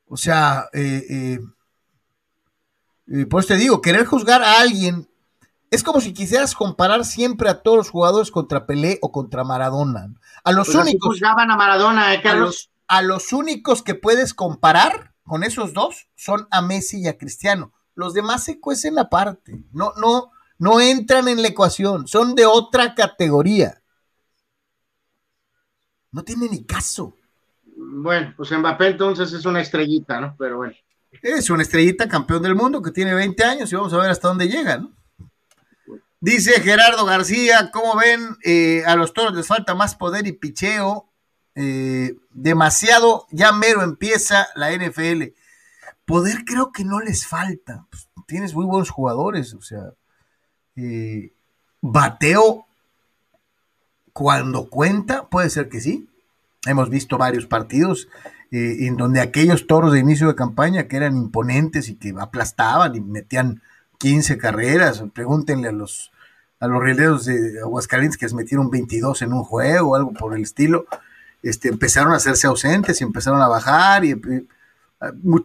[0.07, 0.69] O sea,
[3.29, 5.07] por eso te digo, querer juzgar a alguien
[5.69, 10.13] es como si quisieras comparar siempre a todos los jugadores contra Pelé o contra Maradona.
[10.43, 11.15] A los pues únicos.
[11.15, 12.69] Juzgaban a Maradona, ¿eh, Carlos?
[12.87, 17.73] A los, únicos que puedes comparar con esos dos son a Messi y a Cristiano.
[17.95, 19.61] Los demás se cuecen aparte.
[19.73, 22.07] No, no, no entran en la ecuación.
[22.07, 23.81] Son de otra categoría.
[26.11, 27.13] No tiene ni caso.
[27.75, 30.35] Bueno, pues Mbappé entonces es una estrellita, ¿no?
[30.37, 30.73] Pero bueno.
[31.29, 34.29] Es una estrellita campeón del mundo que tiene 20 años y vamos a ver hasta
[34.29, 34.93] dónde llega, ¿no?
[36.21, 38.37] Dice Gerardo García, ¿cómo ven?
[38.45, 41.11] Eh, a los toros les falta más poder y picheo.
[41.53, 45.33] Eh, demasiado, ya mero empieza la NFL.
[46.05, 47.85] Poder creo que no les falta.
[47.89, 49.81] Pues, tienes muy buenos jugadores, o sea.
[50.77, 51.33] Eh,
[51.81, 52.67] bateo
[54.13, 56.07] cuando cuenta, puede ser que sí.
[56.67, 58.07] Hemos visto varios partidos
[58.49, 63.01] en donde aquellos toros de inicio de campaña que eran imponentes y que aplastaban y
[63.01, 63.61] metían
[63.97, 66.11] 15 carreras, pregúntenle a los
[66.59, 70.41] a los de Aguascalientes que les metieron 22 en un juego o algo por el
[70.41, 70.85] estilo,
[71.43, 74.15] este, empezaron a hacerse ausentes y empezaron a bajar y,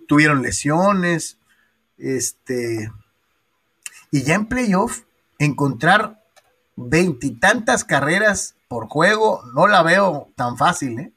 [0.08, 1.36] tuvieron lesiones,
[1.98, 2.90] este,
[4.10, 5.02] y ya en playoff
[5.38, 6.22] encontrar
[6.76, 11.12] veintitantas carreras por juego no la veo tan fácil, ¿eh?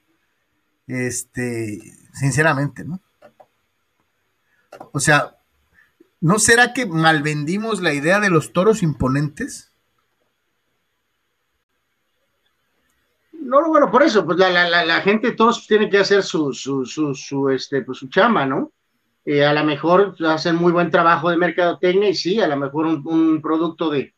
[0.88, 1.80] Este,
[2.14, 3.00] sinceramente, ¿no?
[4.92, 5.36] O sea,
[6.26, 9.72] ¿No será que malvendimos la idea de los toros imponentes?
[13.32, 16.84] No, bueno, por eso, pues la, la, la, gente, todos tienen que hacer su, su,
[16.84, 18.72] su, este, pues su chamba, ¿no?
[19.24, 22.88] Eh, a lo mejor hacen muy buen trabajo de mercadotecnia y sí, a lo mejor
[22.88, 24.15] un, producto de,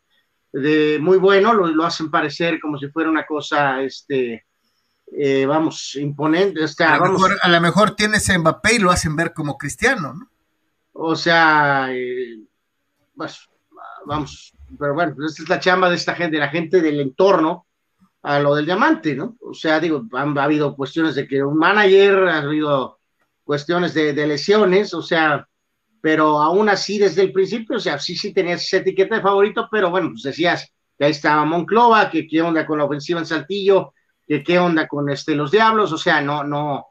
[0.51, 4.45] de, muy bueno lo, lo, hacen parecer como si fuera una cosa, este,
[5.11, 6.61] eh, vamos, imponente.
[6.83, 10.29] a, lo mejor, a lo mejor tienes Mbappé y lo hacen ver como cristiano, ¿no?
[10.93, 12.39] O sea, eh,
[13.15, 13.47] pues,
[14.05, 16.99] vamos, pero bueno, pues esta es la chamba de esta gente, de la gente del
[16.99, 17.67] entorno
[18.23, 19.37] a lo del diamante, ¿no?
[19.41, 22.99] O sea, digo, han, ha habido cuestiones de que un manager, ha habido
[23.43, 25.47] cuestiones de, lesiones, o sea,
[26.01, 29.67] pero aún así desde el principio, o sea, sí, sí tenías esa etiqueta de favorito,
[29.71, 33.25] pero bueno, pues decías que ahí estaba Monclova, que qué onda con la ofensiva en
[33.25, 33.93] Saltillo,
[34.27, 36.87] que qué onda con este, los Diablos, o sea, no, no,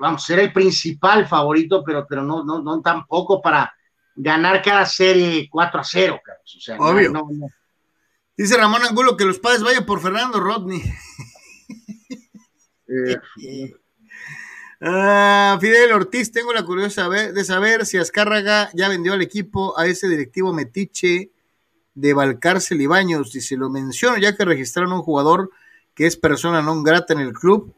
[0.00, 3.72] vamos, ser el principal favorito, pero, pero no, no, no tampoco para
[4.14, 6.56] ganar cada serie 4 a 0, Carlos.
[6.56, 7.12] O sea, Obvio.
[8.36, 10.82] Dice Ramón Angulo que los padres vayan por Fernando Rodney.
[12.88, 13.16] Eh,
[14.82, 19.86] ah, Fidel Ortiz, tengo la curiosidad de saber si Azcárraga ya vendió al equipo a
[19.86, 21.30] ese directivo metiche
[21.94, 23.34] de Valcárcel y Baños.
[23.34, 25.50] Y se lo menciono ya que registraron un jugador
[25.94, 27.74] que es persona non grata en el club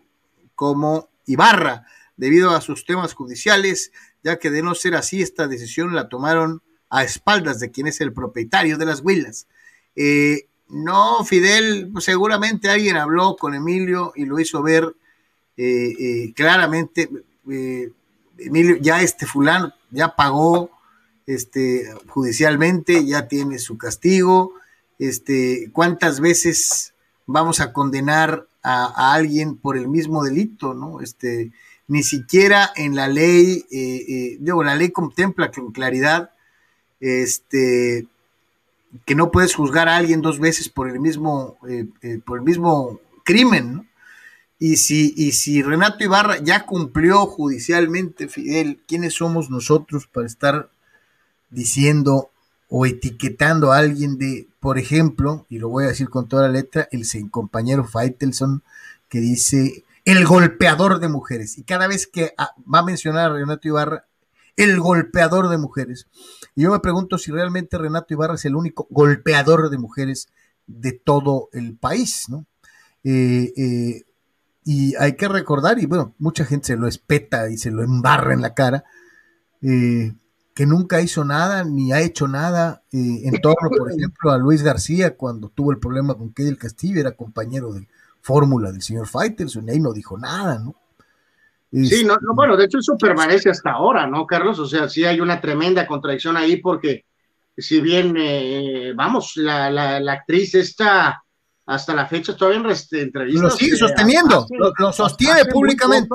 [0.55, 1.87] como Ibarra
[2.17, 3.91] debido a sus temas judiciales,
[4.23, 8.01] ya que de no ser así, esta decisión la tomaron a espaldas de quien es
[8.01, 9.49] el propietario de las huilas.
[9.97, 14.95] Eh, no, Fidel, seguramente alguien habló con Emilio y lo hizo ver
[15.57, 17.09] eh, eh, claramente.
[18.37, 20.71] Emilio, ya este fulano ya pagó
[21.27, 24.55] este, judicialmente, ya tiene su castigo.
[24.99, 26.95] Este, ¿Cuántas veces
[27.27, 30.75] vamos a condenar a, alguien por el mismo delito?
[30.75, 31.01] ¿no?
[31.01, 31.53] Este,
[31.89, 36.31] ni siquiera en la ley, eh, eh, digo, la ley contempla con claridad
[37.01, 38.07] este,
[39.05, 41.87] que no puedes juzgar a alguien dos veces por el mismo, eh,
[42.25, 43.87] por el mismo crimen, ¿no?
[44.59, 50.71] Y si, y si Renato Ibarra ya cumplió judicialmente, Fidel, ¿quiénes somos nosotros para estar
[51.51, 52.31] diciendo
[52.69, 56.53] o etiquetando a alguien de, por ejemplo, y lo voy a decir con toda la
[56.55, 58.63] letra, el compañero Faitelson,
[59.09, 61.59] que dice el golpeador de mujeres.
[61.59, 64.07] Y cada vez que ah, va a mencionar a Renato Ibarra,
[64.57, 66.07] el golpeador de mujeres.
[66.55, 70.29] Y yo me pregunto si realmente Renato Ibarra es el único golpeador de mujeres
[70.67, 72.47] de todo el país, ¿no?
[73.03, 74.03] Eh, eh,
[74.65, 78.33] y hay que recordar, y bueno, mucha gente se lo espeta y se lo embarra
[78.33, 78.85] en la cara,
[79.63, 80.13] eh,
[80.55, 85.17] que nunca hizo nada ni ha hecho nada en torno, por ejemplo, a Luis García
[85.17, 87.89] cuando tuvo el problema con que del Castillo, era compañero de,
[88.25, 90.75] fórmula del señor Faitelson, y ahí no dijo nada, ¿no?
[91.71, 94.59] Sí, no, bueno, de hecho eso permanece hasta ahora, ¿no, Carlos?
[94.61, 97.05] O sea, sí hay una tremenda contradicción ahí porque
[97.57, 101.24] si bien, eh, vamos, la, la, la, actriz está
[101.67, 103.43] hasta la fecha todavía en entrevistas.
[103.43, 104.47] Lo sigue sosteniendo,
[104.79, 106.09] lo, sostiene públicamente.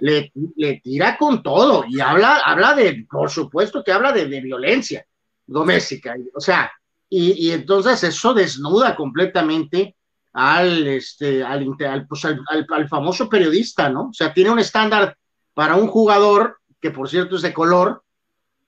[0.00, 4.40] le, le, tira con todo y habla, habla de, por supuesto que habla de, de
[4.40, 5.04] violencia
[5.46, 6.14] doméstica.
[6.34, 6.70] O sea,
[7.08, 9.96] y, y, entonces eso desnuda completamente
[10.32, 11.66] al, este, al,
[12.06, 14.08] pues al, al, famoso periodista, ¿no?
[14.08, 15.16] O sea, tiene un estándar
[15.54, 18.04] para un jugador, que por cierto es de color,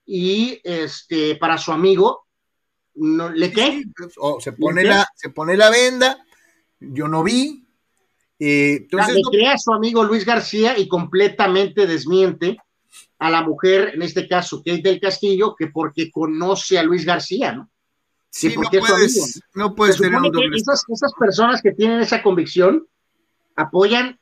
[0.05, 2.25] y este, para su amigo,
[2.95, 3.83] no, ¿le qué?
[3.95, 6.17] Pues, se, pone la, se pone la venda,
[6.79, 7.65] yo no vi.
[8.39, 12.57] Eh, entonces, le crea a su amigo Luis García y completamente desmiente
[13.19, 17.53] a la mujer, en este caso Kate del Castillo, que porque conoce a Luis García,
[17.53, 17.69] ¿no?
[18.31, 22.87] Sí, no puedes, no puedes tener un doble esas, esas personas que tienen esa convicción
[23.57, 24.17] apoyan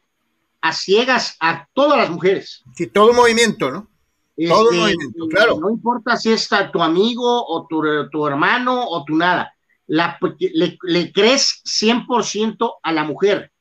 [0.61, 2.63] a ciegas a todas las mujeres.
[2.75, 3.87] Sí, todo movimiento, ¿no?
[4.45, 5.59] Este, claro.
[5.59, 9.53] No importa si es tu amigo o tu, tu hermano o tu nada.
[9.87, 13.51] La, le, le, crees 100% a la mujer.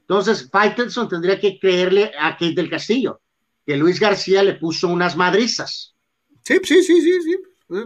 [0.00, 3.20] Entonces, Faitelson tendría que creerle a Kate del Castillo,
[3.66, 5.94] que Luis García le puso unas madrizas.
[6.42, 7.36] Sí, sí, sí, sí, sí.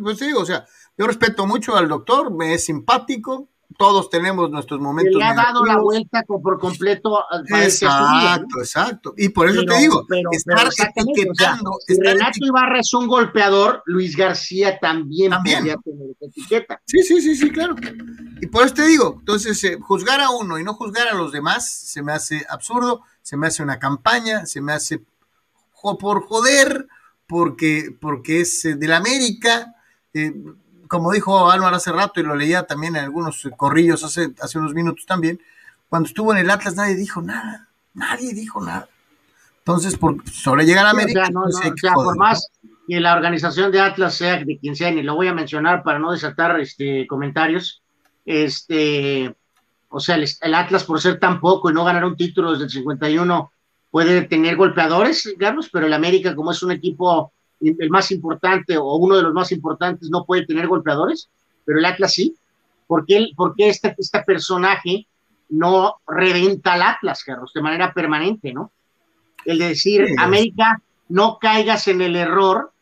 [0.00, 0.64] Pues sí, o sea,
[0.96, 5.18] yo respeto mucho al doctor, me es simpático, todos tenemos nuestros momentos.
[5.18, 7.24] Le ha dado la vuelta por completo.
[7.48, 9.14] Exacto, exacto.
[9.16, 11.70] Y por eso te digo, estar etiquetando.
[11.88, 15.58] Renato Ibarra es un golpeador, Luis García también, también.
[15.58, 16.80] podría tener etiqueta.
[16.87, 17.76] Sí, sí, sí, sí, claro.
[18.40, 21.32] Y por eso te digo, entonces, eh, juzgar a uno y no juzgar a los
[21.32, 25.04] demás se me hace absurdo, se me hace una campaña, se me hace
[25.98, 26.87] por joder,
[27.26, 29.74] porque, porque es de la América.
[30.14, 30.32] Eh,
[30.92, 34.74] como dijo Álvaro hace rato y lo leía también en algunos corrillos hace, hace unos
[34.74, 35.40] minutos también,
[35.88, 38.87] cuando estuvo en el Atlas nadie dijo nada, nadie dijo nada.
[39.61, 42.46] Entonces, por sobre llegar a América, pues por más
[42.87, 45.98] que la organización de Atlas sea de quien sea, y lo voy a mencionar para
[45.98, 47.83] no desatar este, comentarios,
[48.26, 49.35] este,
[49.88, 52.64] o sea, el, el, Atlas por ser tan poco y no ganar un título desde
[52.64, 53.50] el 51
[53.90, 58.96] puede tener golpeadores, Carlos, pero el América como es un equipo el más importante o
[58.96, 61.29] uno de los más importantes no puede tener golpeadores,
[61.64, 62.35] pero el Atlas sí.
[62.87, 65.07] ¿Por qué, este, este personaje
[65.48, 68.70] no reventa al Atlas, Carlos, de manera permanente, ¿no?
[69.44, 72.72] El de decir, América, no caigas en el error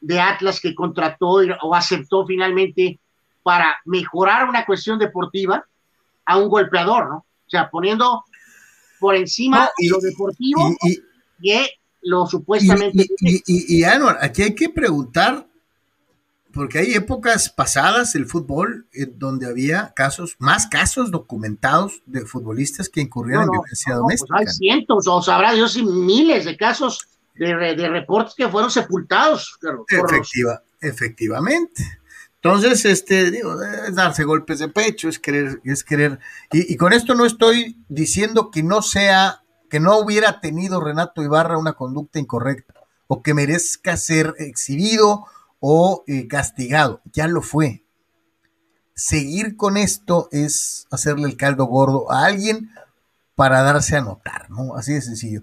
[0.00, 2.98] de Atlas que contrató o aceptó finalmente
[3.42, 5.64] para mejorar una cuestión deportiva
[6.24, 7.16] a un golpeador, ¿no?
[7.16, 8.24] O sea, poniendo
[8.98, 10.70] por encima lo deportivo
[11.40, 11.58] y,
[12.02, 13.06] lo supuestamente.
[13.20, 15.46] Y, y, y, aquí hay que preguntar,
[16.52, 18.86] porque hay épocas pasadas el fútbol
[19.16, 24.36] donde había casos, más casos documentados de futbolistas que incurrieron en violencia pues doméstica.
[24.38, 29.58] hay cientos, o sabrá Dios, y miles de casos de, de reportes que fueron sepultados.
[29.88, 32.00] Efectiva, Efectivamente.
[32.44, 36.18] Entonces, este, digo, es darse golpes de pecho, es querer, es querer.
[36.50, 39.41] Y, y con esto no estoy diciendo que no sea
[39.72, 42.74] que no hubiera tenido Renato Ibarra una conducta incorrecta
[43.06, 45.24] o que merezca ser exhibido
[45.60, 47.00] o eh, castigado.
[47.10, 47.82] Ya lo fue.
[48.94, 52.70] Seguir con esto es hacerle el caldo gordo a alguien
[53.34, 54.76] para darse a notar, ¿no?
[54.76, 55.40] Así de sencillo.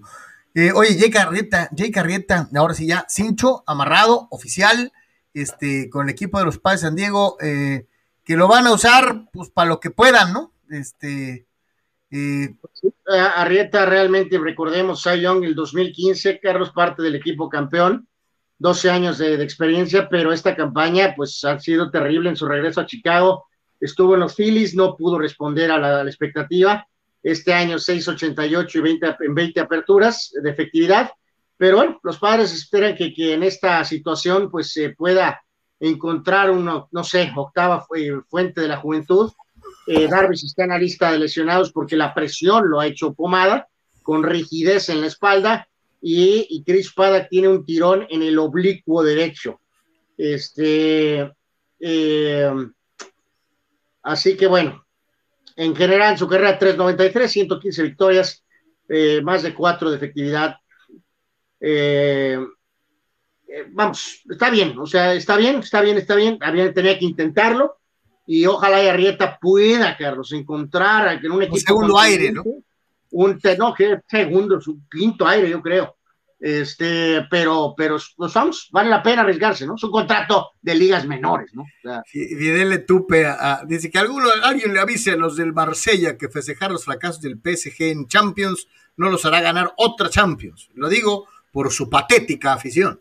[0.54, 4.92] Eh, oye, Jay Carrieta, Jay Carrieta, ahora sí ya, cincho, amarrado, oficial,
[5.34, 7.88] este, con el equipo de los Padres San Diego, eh,
[8.22, 10.52] que lo van a usar, pues, para lo que puedan, ¿no?
[10.68, 11.48] Este,
[12.10, 12.54] eh,
[13.06, 18.08] Arrieta realmente, recordemos, Cy Young el 2015, Carlos parte del equipo campeón,
[18.58, 22.86] 12 años de, experiencia, pero esta campaña pues ha sido terrible en su regreso a
[22.86, 23.46] Chicago,
[23.80, 26.86] estuvo en los Phillies, no pudo responder a la, expectativa,
[27.22, 31.10] este año 6.88 y 20, en 20 aperturas de efectividad,
[31.56, 35.40] pero bueno, los padres esperan que, que en esta situación pues se pueda
[35.78, 37.86] encontrar uno, no sé, octava
[38.28, 39.32] fuente de la juventud,
[39.86, 43.68] eh, está en la lista de lesionados porque la presión lo ha hecho pomada,
[44.02, 45.68] con rigidez en la espalda,
[46.02, 49.60] y, Chris Paddock tiene un tirón en el oblicuo derecho.
[50.16, 51.30] Este,
[51.78, 52.50] eh,
[54.02, 54.86] así que bueno,
[55.56, 58.44] en general en su carrera 393, 115 victorias,
[58.88, 60.56] eh, más de 4 de efectividad.
[63.72, 66.38] vamos, está bien, o sea, está bien, está bien, está bien.
[66.40, 67.79] Había, tenía que intentarlo
[68.32, 71.56] y ojalá y Arrieta pueda, Carlos, encontrar en un equipo.
[71.56, 72.44] Un segundo aire, ¿no?
[73.10, 75.96] Un, no, que segundo, su quinto aire, yo creo.
[76.38, 79.74] Este, pero, pero los vamos, vale la pena arriesgarse, ¿no?
[79.74, 81.62] Es un contrato de ligas menores, ¿no?
[81.62, 86.28] O le tupe a, dice que alguno, alguien le avise a los del Marsella que
[86.28, 90.70] festejar los fracasos del PSG en Champions no los hará ganar otra Champions.
[90.74, 93.00] Lo digo por su patética afición.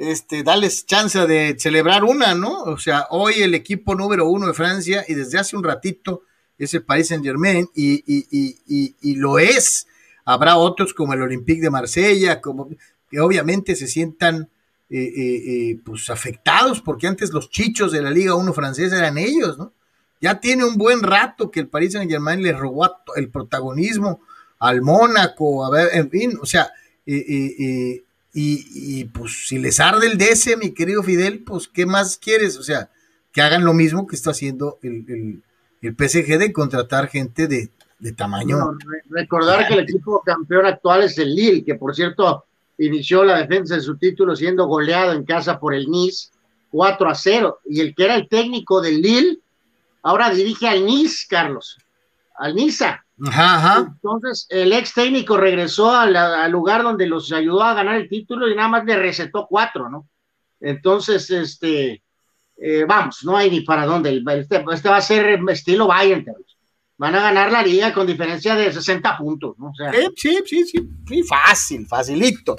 [0.00, 2.62] Este, darles chance de celebrar una, ¿no?
[2.62, 6.22] O sea, hoy el equipo número uno de Francia y desde hace un ratito
[6.58, 9.86] es el Paris Saint Germain y, y, lo es.
[10.24, 12.68] Habrá otros como el Olympique de Marsella, como
[13.10, 14.48] que obviamente se sientan
[14.88, 19.18] eh, eh, eh, pues afectados porque antes los chichos de la Liga 1 francesa eran
[19.18, 19.74] ellos, ¿no?
[20.22, 24.20] Ya tiene un buen rato que el Paris Saint Germain le robó el protagonismo
[24.58, 26.70] al Mónaco, a ver, en fin, o sea,
[28.32, 32.56] y, pues si les arde el DC, mi querido Fidel, pues ¿qué más quieres?
[32.58, 32.90] O sea,
[33.32, 35.42] que hagan lo mismo que está haciendo el,
[35.82, 37.70] el, PSG de contratar gente de,
[38.16, 38.78] tamaño.
[39.10, 42.44] recordar que el equipo campeón actual es el Lille, que por cierto
[42.78, 46.30] inició la defensa de su título siendo goleado en casa por el Nice
[46.70, 49.38] 4 a 0, y el que era el técnico del Lille
[50.02, 51.76] ahora dirige al Nice, Carlos,
[52.36, 52.54] al
[53.22, 58.54] Entonces, el ex técnico regresó al lugar donde los ayudó a ganar el título y
[58.54, 60.08] nada más le recetó cuatro, ¿no?
[60.60, 62.02] Entonces, este,
[62.56, 64.22] eh, vamos, no hay ni para dónde.
[64.38, 66.24] Este, este, va a ser estilo Bayern,
[66.96, 69.72] van a ganar la liga con diferencia de 60 puntos, ¿no?
[70.16, 72.56] sí, sí, sí, sí, fácil, facilito.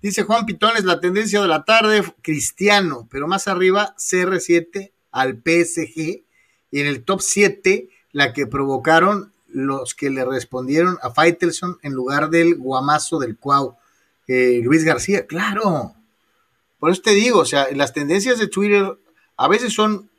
[0.00, 6.24] Dice Juan Pitones, la tendencia de la tarde, cristiano, pero más arriba, CR7 al PSG
[6.70, 11.92] y en el top 7 la que provocaron los que le respondieron a Faitelson en
[11.92, 13.76] lugar del guamazo del Cuau.
[14.26, 15.94] Eh, Luis García, claro.
[16.78, 18.98] Por eso te digo, o sea, las tendencias de Twitter
[19.36, 20.10] a veces son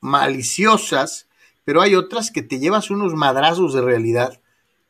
[0.00, 1.28] maliciosas,
[1.64, 4.40] pero hay otras que te llevas unos madrazos de realidad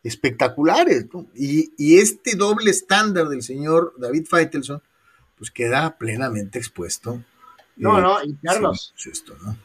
[0.02, 1.06] espectaculares.
[1.34, 4.82] Y, este doble estándar del señor David Faitelson,
[5.36, 7.22] pues queda plenamente expuesto.
[7.76, 8.94] No, no, y Carlos.
[9.04, 9.56] esto, ¿no?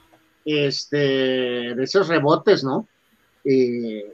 [0.46, 2.88] este, de esos rebotes, ¿no?
[3.52, 4.06] Eh,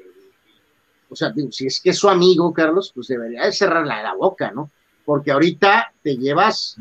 [1.10, 4.52] o sea, si es que es su amigo, Carlos, pues debería de cerrarle la boca,
[4.52, 4.72] ¿no?
[5.04, 6.78] Porque ahorita te llevas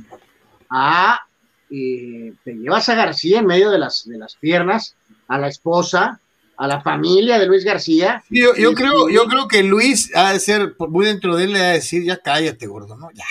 [0.71, 1.21] a,
[1.69, 4.95] eh, te llevas a García en medio de las, de las piernas,
[5.27, 6.21] a la esposa,
[6.57, 8.23] a la familia de Luis García.
[8.31, 11.69] yo, creo, yo creo que Luis ha de ser, muy dentro de él le ha
[11.69, 13.11] de decir, ya cállate, gordo, ¿no?
[13.13, 13.25] Ya.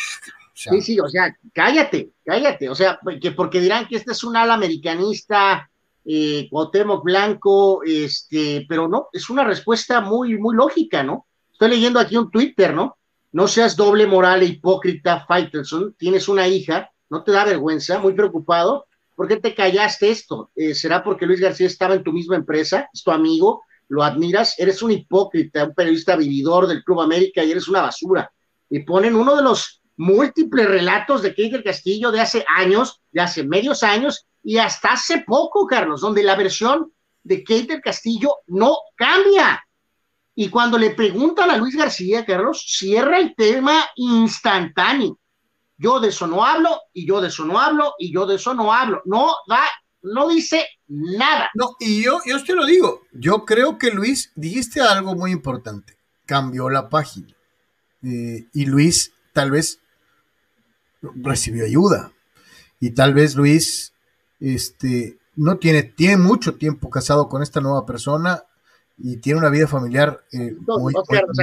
[0.53, 4.35] sí, sí, o sea, cállate, cállate, o sea, porque, porque dirán que este es un
[4.35, 5.69] ala americanista,
[6.05, 11.27] eh, Cuauhtémoc Blanco, este, pero no, es una respuesta muy, muy lógica, ¿no?
[11.51, 12.97] Estoy leyendo aquí un Twitter, ¿no?
[13.31, 18.13] No seas doble moral e hipócrita, Faitelson, tienes una hija, no te da vergüenza, muy
[18.13, 18.85] preocupado,
[19.15, 20.51] ¿por qué te callaste esto?
[20.55, 24.59] Eh, ¿Será porque Luis García estaba en tu misma empresa, es tu amigo, lo admiras?
[24.59, 28.31] Eres un hipócrita, un periodista vividor del Club América y eres una basura.
[28.69, 33.43] Y ponen uno de los múltiples relatos de del Castillo de hace años, de hace
[33.43, 36.91] medios años, y hasta hace poco, Carlos, donde la versión
[37.23, 39.63] de Kate del Castillo no cambia.
[40.35, 45.17] Y cuando le preguntan a Luis García, Carlos, cierra el tema instantáneo.
[45.77, 48.53] Yo de eso no hablo, y yo de eso no hablo, y yo de eso
[48.53, 49.01] no hablo.
[49.05, 49.63] No da,
[50.01, 51.49] no dice nada.
[51.53, 55.97] No, y yo, yo te lo digo, yo creo que Luis, dijiste algo muy importante,
[56.25, 57.33] cambió la página.
[58.03, 59.79] Eh, y Luis tal vez
[61.01, 62.11] recibió ayuda.
[62.79, 63.92] Y tal vez Luis
[64.43, 68.43] este, no tiene, tiene mucho tiempo casado con esta nueva persona
[68.97, 70.93] y tiene una vida familiar eh, muy,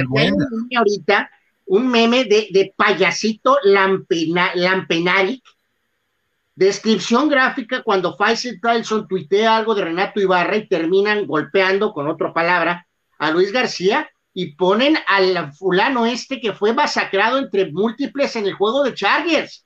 [0.07, 0.45] buena.
[0.77, 1.29] ahorita
[1.65, 5.43] un meme de, de payasito lampena, lampenaric,
[6.55, 12.33] descripción gráfica cuando Faisal Tyson tuitea algo de Renato Ibarra y terminan golpeando con otra
[12.33, 12.87] palabra
[13.17, 18.53] a Luis García y ponen al fulano este que fue masacrado entre múltiples en el
[18.53, 19.65] juego de Chargers.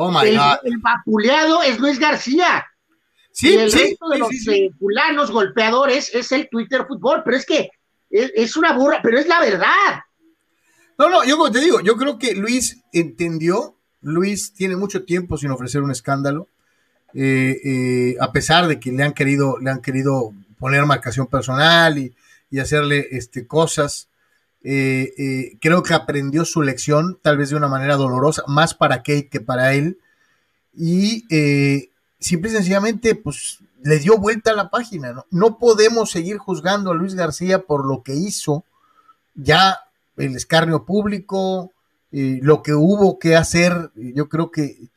[0.00, 0.58] Oh my el, God.
[0.62, 2.64] El vapuleado es Luis García.
[3.32, 7.44] Sí, y el resto de los eh, fulanos golpeadores es el Twitter Fútbol, pero es
[7.44, 7.70] que
[8.08, 10.04] es, una burra, pero es la verdad.
[10.98, 15.36] No, no, yo como te digo, yo creo que Luis entendió, Luis tiene mucho tiempo
[15.36, 16.46] sin ofrecer un escándalo,
[17.12, 21.98] eh, eh, a pesar de que le han querido, le han querido poner marcación personal
[21.98, 22.14] y,
[22.50, 24.07] y hacerle este, cosas.
[24.62, 28.98] Eh, eh, creo que aprendió su lección, tal vez de una manera dolorosa, más para
[28.98, 29.98] Kate que para él.
[30.74, 35.12] Y eh, simple y sencillamente, pues le dio vuelta a la página.
[35.12, 35.26] ¿no?
[35.30, 38.64] no podemos seguir juzgando a Luis García por lo que hizo,
[39.34, 39.78] ya
[40.16, 41.72] el escarnio público,
[42.10, 43.92] lo que hubo que hacer.
[43.94, 44.88] Yo creo que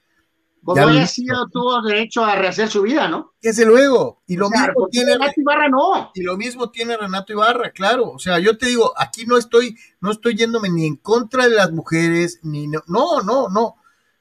[0.63, 3.33] como haya sido, tuvo derecho a rehacer su vida, ¿no?
[3.41, 4.21] Desde luego.
[4.27, 6.11] Y lo mismo tiene Renato Ibarra, no.
[6.13, 8.11] Y lo mismo tiene Renato Ibarra, claro.
[8.11, 11.55] O sea, yo te digo, aquí no estoy, no estoy yéndome ni en contra de
[11.55, 13.75] las mujeres, ni no, no, no, no.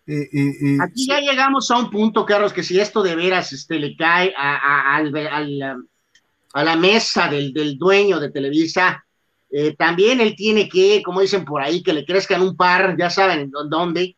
[0.06, 3.52] Eh, eh, eh, aquí ya llegamos a un punto, Carlos, que si esto de veras
[3.52, 9.04] este, le cae a, a, la mesa del, del, dueño de Televisa,
[9.76, 13.50] también él tiene que, como dicen por ahí, que le crezcan un par, ya saben
[13.68, 14.16] dónde,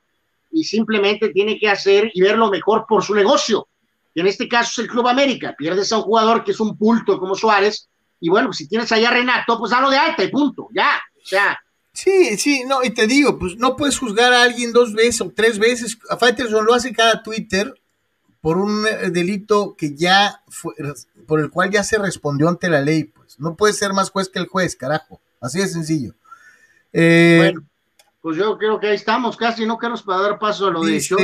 [0.52, 3.68] y simplemente tiene que hacer y ver lo mejor por su negocio.
[4.14, 5.54] Y en este caso es el Club América.
[5.56, 7.88] Pierdes a un jugador que es un pulto como Suárez,
[8.20, 11.00] y bueno, pues si tienes allá a Renato, pues dalo de alta y punto, ya.
[11.20, 11.58] O sea,
[11.92, 15.30] Sí, sí, no, y te digo, pues no puedes juzgar a alguien dos veces o
[15.30, 15.98] tres veces.
[16.08, 17.74] A Faitelson lo hace cada Twitter
[18.40, 20.74] por un eh, delito que ya fue,
[21.26, 23.38] por el cual ya se respondió ante la ley, pues.
[23.38, 25.20] No puede ser más juez que el juez, carajo.
[25.40, 26.14] Así de sencillo.
[26.92, 27.62] Eh, bueno,
[28.22, 30.96] pues yo creo que ahí estamos, casi no queremos para dar paso a lo de
[30.96, 31.16] hecho.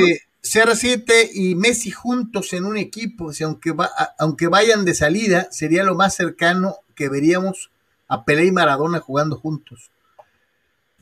[0.43, 5.83] CR7 y Messi juntos en un equipo, si aunque, va, aunque vayan de salida, sería
[5.83, 7.71] lo más cercano que veríamos
[8.07, 9.91] a Pelé y Maradona jugando juntos.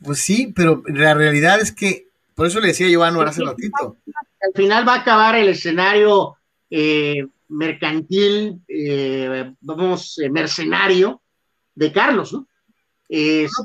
[0.02, 3.96] Pues sí, pero la realidad es que, por eso le decía yo a hace ratito.
[4.06, 6.36] Al final va a acabar el escenario
[6.70, 11.20] eh, mercantil, eh, vamos, eh, mercenario
[11.74, 12.47] de Carlos, ¿no?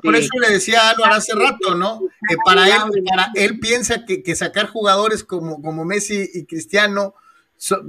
[0.02, 2.00] Por eso le decía a Anuar hace rato, ¿no?
[2.28, 7.16] Que para él, para él piensa que, que sacar jugadores como, como Messi y Cristiano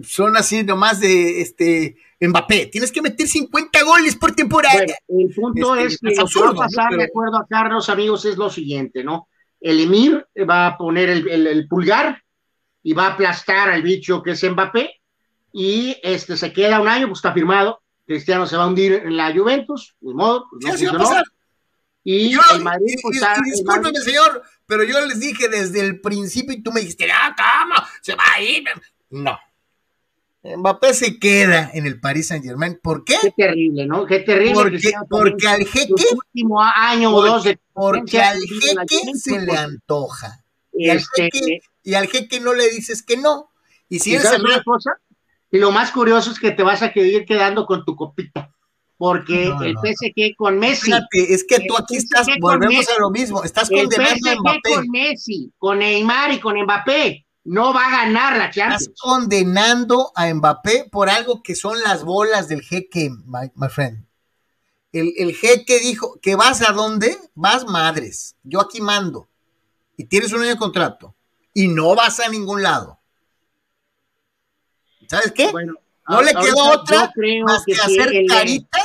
[0.03, 2.67] son, así nomás de este Mbappé.
[2.67, 4.85] Tienes que meter 50 goles por temporada.
[5.09, 8.25] el punto este, es que lo que va a pasar, de acuerdo a Carlos, amigos,
[8.25, 9.29] es lo siguiente, ¿no?
[9.61, 12.23] El Emir va a poner el, pulgar
[12.83, 14.91] y va a aplastar al bicho que es Mbappé
[15.53, 17.81] y este se queda un año, pues está firmado.
[18.07, 20.47] Cristiano se va a hundir en la Juventus, de modo.
[20.51, 21.25] Pues, no va a pasar.
[22.05, 26.71] Y el Madrid, pues, discúlpeme, señor, pero yo les dije desde el principio y tú
[26.71, 27.75] me dijiste, ah, ¿cómo?
[28.03, 28.65] Se va a ir.
[29.09, 29.39] No,
[30.45, 32.79] Mbappé se queda en el Paris Saint Germain.
[32.83, 33.17] ¿Por qué?
[33.23, 34.05] Qué terrible, ¿no?
[34.05, 34.55] Qué terrible.
[34.55, 35.95] Porque, porque al jeque.
[36.13, 40.45] Último año o dos de porque al jeque se le antoja.
[40.73, 43.51] Y, al este, jeque, y al jeque no le dices que no.
[43.89, 44.99] Y si es una cosa,
[45.51, 48.54] y lo más curioso es que te vas a ir quedando con tu copita.
[48.97, 50.87] Porque el PSG con Messi.
[50.87, 54.75] Fíjate, es que tú aquí estás, volvemos a lo mismo, estás condenando a Mbappé.
[54.75, 58.83] con Messi, con Neymar y con Mbappé no va a ganar la Champions.
[58.83, 64.07] Estás condenando a Mbappé por algo que son las bolas del jeque, my, friend.
[64.93, 67.17] El, el, jeque dijo que vas a dónde?
[67.35, 68.37] Vas madres.
[68.43, 69.29] Yo aquí mando.
[69.97, 71.15] Y tienes un año de contrato.
[71.53, 73.01] Y no vas a ningún lado.
[75.09, 75.53] ¿Sabes qué?
[76.09, 77.13] No le quedó otra
[77.45, 78.79] más que, hacer carita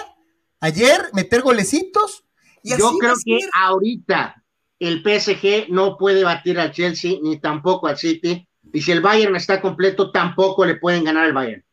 [0.59, 2.23] ayer, meter golecitos.
[2.63, 4.43] Y yo creo que ahorita
[4.79, 9.35] el PSG no puede batir al Chelsea ni tampoco al City y si el Bayern
[9.35, 11.65] está completo, tampoco le pueden ganar al Bayern.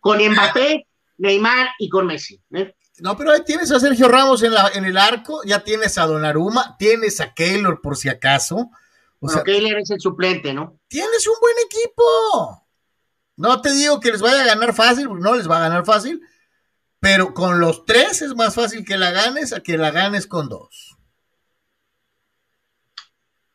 [0.00, 0.86] Con Mbappé,
[1.18, 2.40] Neymar y con Messi.
[2.52, 2.74] ¿eh?
[2.98, 6.06] No, pero ahí tienes a Sergio Ramos en, la, en el arco, ya tienes a
[6.06, 8.70] Donnarumma, tienes a Keylor por si acaso.
[9.20, 10.78] O sea, Keylor es el suplente, ¿no?
[10.86, 12.67] Tienes un buen equipo.
[13.38, 16.20] No te digo que les vaya a ganar fácil, no les va a ganar fácil,
[16.98, 20.48] pero con los tres es más fácil que la ganes a que la ganes con
[20.48, 20.96] dos.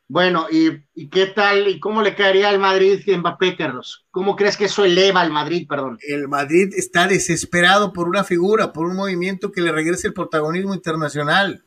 [0.08, 4.06] Bueno, ¿y, qué tal y cómo le caería al Madrid Mbappé, Carlos?
[4.10, 5.98] ¿Cómo crees que eso eleva al Madrid, perdón?
[6.00, 10.72] El Madrid está desesperado por una figura, por un movimiento que le regrese el protagonismo
[10.72, 11.62] internacional.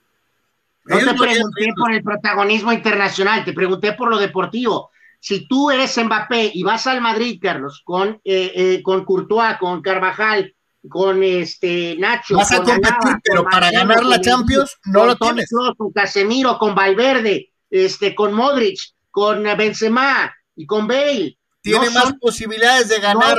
[0.86, 4.89] No te pregunté por el protagonismo internacional, te pregunté por lo deportivo.
[5.28, 9.82] Si tú eres Mbappé y vas al Madrid, Carlos, con, eh, eh, con Courtois, con
[9.82, 10.55] Carvajal,
[10.88, 12.38] con este Nacho.
[12.38, 15.49] Vas a competir, pero para ganar la Champions no lo tienes.
[15.75, 18.80] Con Casemiro, con Valverde, este, con Modric,
[19.11, 21.38] con Benzema y con Bale.
[21.61, 23.38] ¿Tiene más posibilidades de ganar?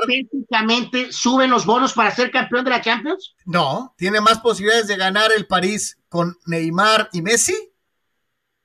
[0.51, 3.35] ¿No suben los bonos para ser campeón de la Champions?
[3.47, 7.57] No, tiene más posibilidades de ganar el París con Neymar y Messi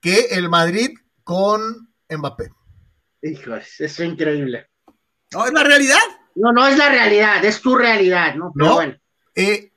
[0.02, 0.90] que el Madrid
[1.22, 2.50] con Mbappé.
[3.24, 4.68] Hijo, es increíble.
[5.32, 5.98] No, es la realidad.
[6.36, 8.52] No, no es la realidad, es tu realidad, ¿no?
[8.54, 8.96] Pero bueno.
[9.34, 9.72] Eh,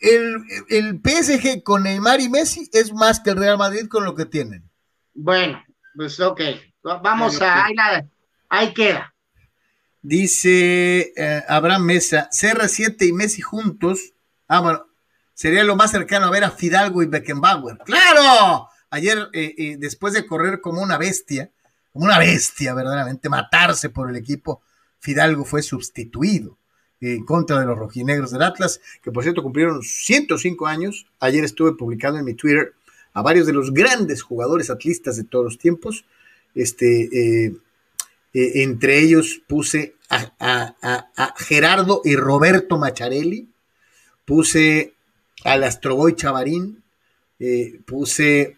[0.00, 4.14] el, el PSG con Neymar y Messi es más que el Real Madrid con lo
[4.14, 4.68] que tienen.
[5.14, 5.62] Bueno,
[5.94, 6.40] pues ok.
[6.82, 7.66] Vamos a.
[8.48, 9.14] Ahí, queda.
[10.02, 14.14] Dice eh, Abraham Mesa, CR7 y Messi juntos.
[14.48, 14.86] Ah, bueno,
[15.34, 17.78] sería lo más cercano a ver a Fidalgo y Beckenbauer.
[17.84, 18.68] ¡Claro!
[18.90, 21.52] Ayer, eh, después de correr como una bestia,
[21.92, 24.62] como una bestia, verdaderamente, matarse por el equipo,
[24.98, 26.58] Fidalgo fue sustituido
[27.00, 31.06] en contra de los rojinegros del Atlas, que por cierto cumplieron 105 años.
[31.18, 32.74] Ayer estuve publicando en mi Twitter
[33.14, 36.04] a varios de los grandes jugadores atlistas de todos los tiempos.
[36.54, 37.56] Este, eh,
[38.34, 43.48] eh, entre ellos puse a, Gerardo y Roberto Macharelli,
[44.24, 44.94] puse
[45.44, 46.82] al Astroboy Chavarín,
[47.38, 48.56] eh, puse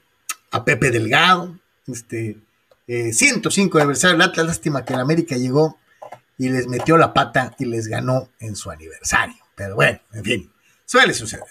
[0.51, 2.39] a Pepe Delgado, este,
[2.87, 5.79] 105 aniversario del Atlas, lástima que en América llegó
[6.39, 9.37] y les metió la pata y les ganó en su aniversario.
[9.55, 10.53] Pero bueno, en fin,
[10.85, 11.45] suele suceder.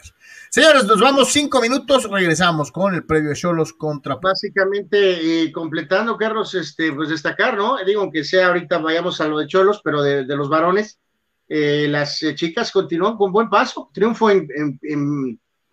[0.49, 4.15] Señores, nos vamos cinco minutos, regresamos con el previo Cholos contra.
[4.15, 7.77] Básicamente, eh, completando, Carlos, este, pues destacar, ¿no?
[7.85, 10.99] Digo, aunque sea ahorita vayamos a lo de Cholos, pero de, los varones,
[11.47, 14.27] eh, las eh, chicas continúan con buen paso, triunfo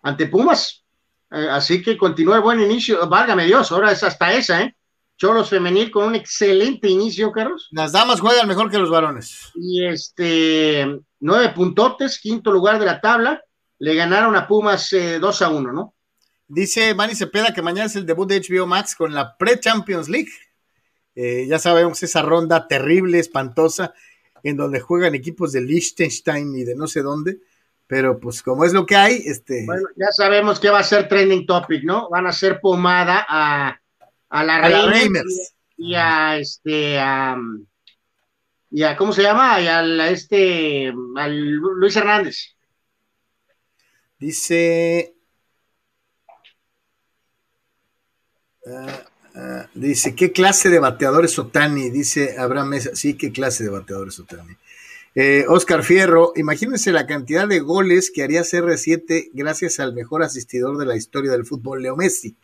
[0.01, 0.85] ante Pumas,
[1.29, 4.77] así que continúa el buen inicio, válgame Dios, ahora es hasta esa, ¿eh?
[5.19, 7.67] Cholos femenil con un excelente inicio, Carlos.
[7.71, 9.51] Las damas juegan mejor que los varones.
[9.53, 10.87] Y este,
[11.19, 13.43] nueve puntotes, quinto lugar de la tabla
[13.79, 15.93] le ganaron a Pumas 2 eh, a 1, ¿no?
[16.47, 20.31] Dice Manny Cepeda que mañana es el debut de HBO Max con la Pre-Champions League.
[21.15, 23.93] Eh, ya sabemos esa ronda terrible, espantosa,
[24.41, 27.39] en donde juegan equipos de Liechtenstein y de no sé dónde,
[27.87, 29.65] pero pues como es lo que hay, este...
[29.65, 32.09] Bueno, ya sabemos que va a ser trending topic, ¿no?
[32.09, 33.78] Van a ser pomada a,
[34.29, 37.37] a la, Reimers y, a este a,
[38.69, 39.59] y a ¿cómo se llama?
[39.61, 42.55] Y a este al Luis Hernández.
[44.19, 45.15] Dice.
[48.67, 49.05] Ah,
[49.35, 51.89] ah, dice, ¿qué clase de bateadores Otani?
[51.89, 52.91] Dice Abraham Mesa.
[52.95, 54.55] Sí, ¿qué clase de bateadores Otani?
[55.15, 60.77] Eh, Oscar Fierro, imagínense la cantidad de goles que haría CR7 gracias al mejor asistidor
[60.77, 62.35] de la historia del fútbol, Leo Messi.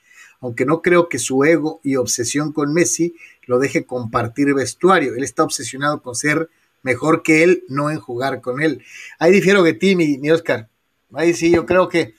[0.41, 3.15] Aunque no creo que su ego y obsesión con Messi
[3.45, 5.15] lo deje compartir vestuario.
[5.15, 6.49] Él está obsesionado con ser
[6.83, 8.83] mejor que él, no en jugar con él.
[9.17, 10.69] Ahí difiero que ti, mi, mi Oscar.
[11.13, 12.13] Ahí sí, yo creo que,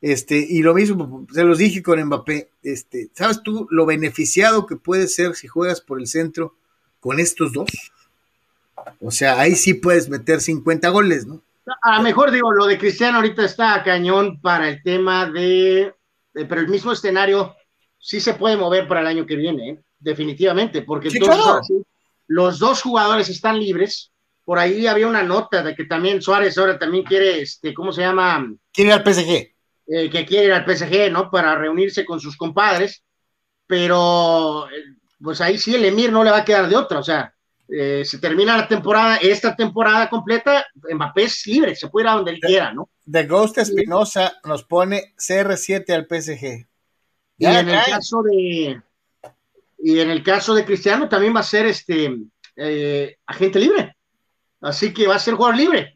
[0.00, 4.76] este, y lo mismo, se los dije con Mbappé, este, ¿sabes tú lo beneficiado que
[4.76, 6.54] puede ser si juegas por el centro
[7.00, 7.68] con estos dos?
[9.00, 11.42] O sea, ahí sí puedes meter 50 goles, ¿no?
[11.82, 15.92] A lo mejor digo, lo de Cristiano ahorita está a cañón para el tema de,
[16.44, 17.54] pero el mismo escenario
[17.98, 19.82] sí se puede mover para el año que viene, ¿eh?
[19.98, 21.08] definitivamente, porque
[22.28, 24.12] los dos jugadores están libres,
[24.44, 28.02] por ahí había una nota de que también Suárez ahora también quiere, este, ¿cómo se
[28.02, 28.46] llama?
[28.72, 29.30] Quiere ir al PSG.
[29.88, 31.30] Eh, que quiere ir al PSG, ¿no?
[31.30, 33.02] Para reunirse con sus compadres,
[33.66, 34.84] pero eh,
[35.20, 37.32] pues ahí sí el Emir no le va a quedar de otra, o sea,
[37.68, 42.14] eh, se termina la temporada, esta temporada completa, Mbappé es libre, se puede ir a
[42.14, 42.88] donde él quiera, ¿no?
[43.10, 46.66] The Ghost Espinosa nos pone CR7 al PSG.
[47.38, 48.80] Y en el caso de
[49.78, 52.16] y en el caso de Cristiano también va a ser este
[53.26, 53.96] agente libre.
[54.60, 55.94] Así que va a ser jugador libre.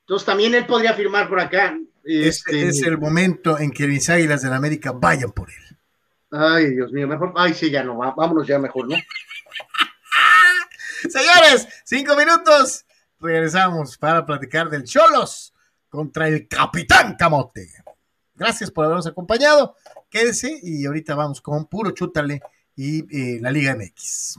[0.00, 1.76] Entonces también él podría firmar por acá.
[2.04, 5.78] Este, es el momento en que mis águilas de la América vayan por él.
[6.30, 7.32] Ay, Dios mío, mejor.
[7.36, 8.96] Ay, sí, ya no, vámonos ya mejor, ¿no?
[11.08, 12.84] Señores, cinco minutos.
[13.20, 15.54] Regresamos para platicar del Cholos
[15.88, 17.68] contra el Capitán Camote.
[18.34, 19.76] Gracias por habernos acompañado.
[20.10, 22.40] Quédese y ahorita vamos con puro chútale
[22.76, 24.38] y eh, la Liga MX.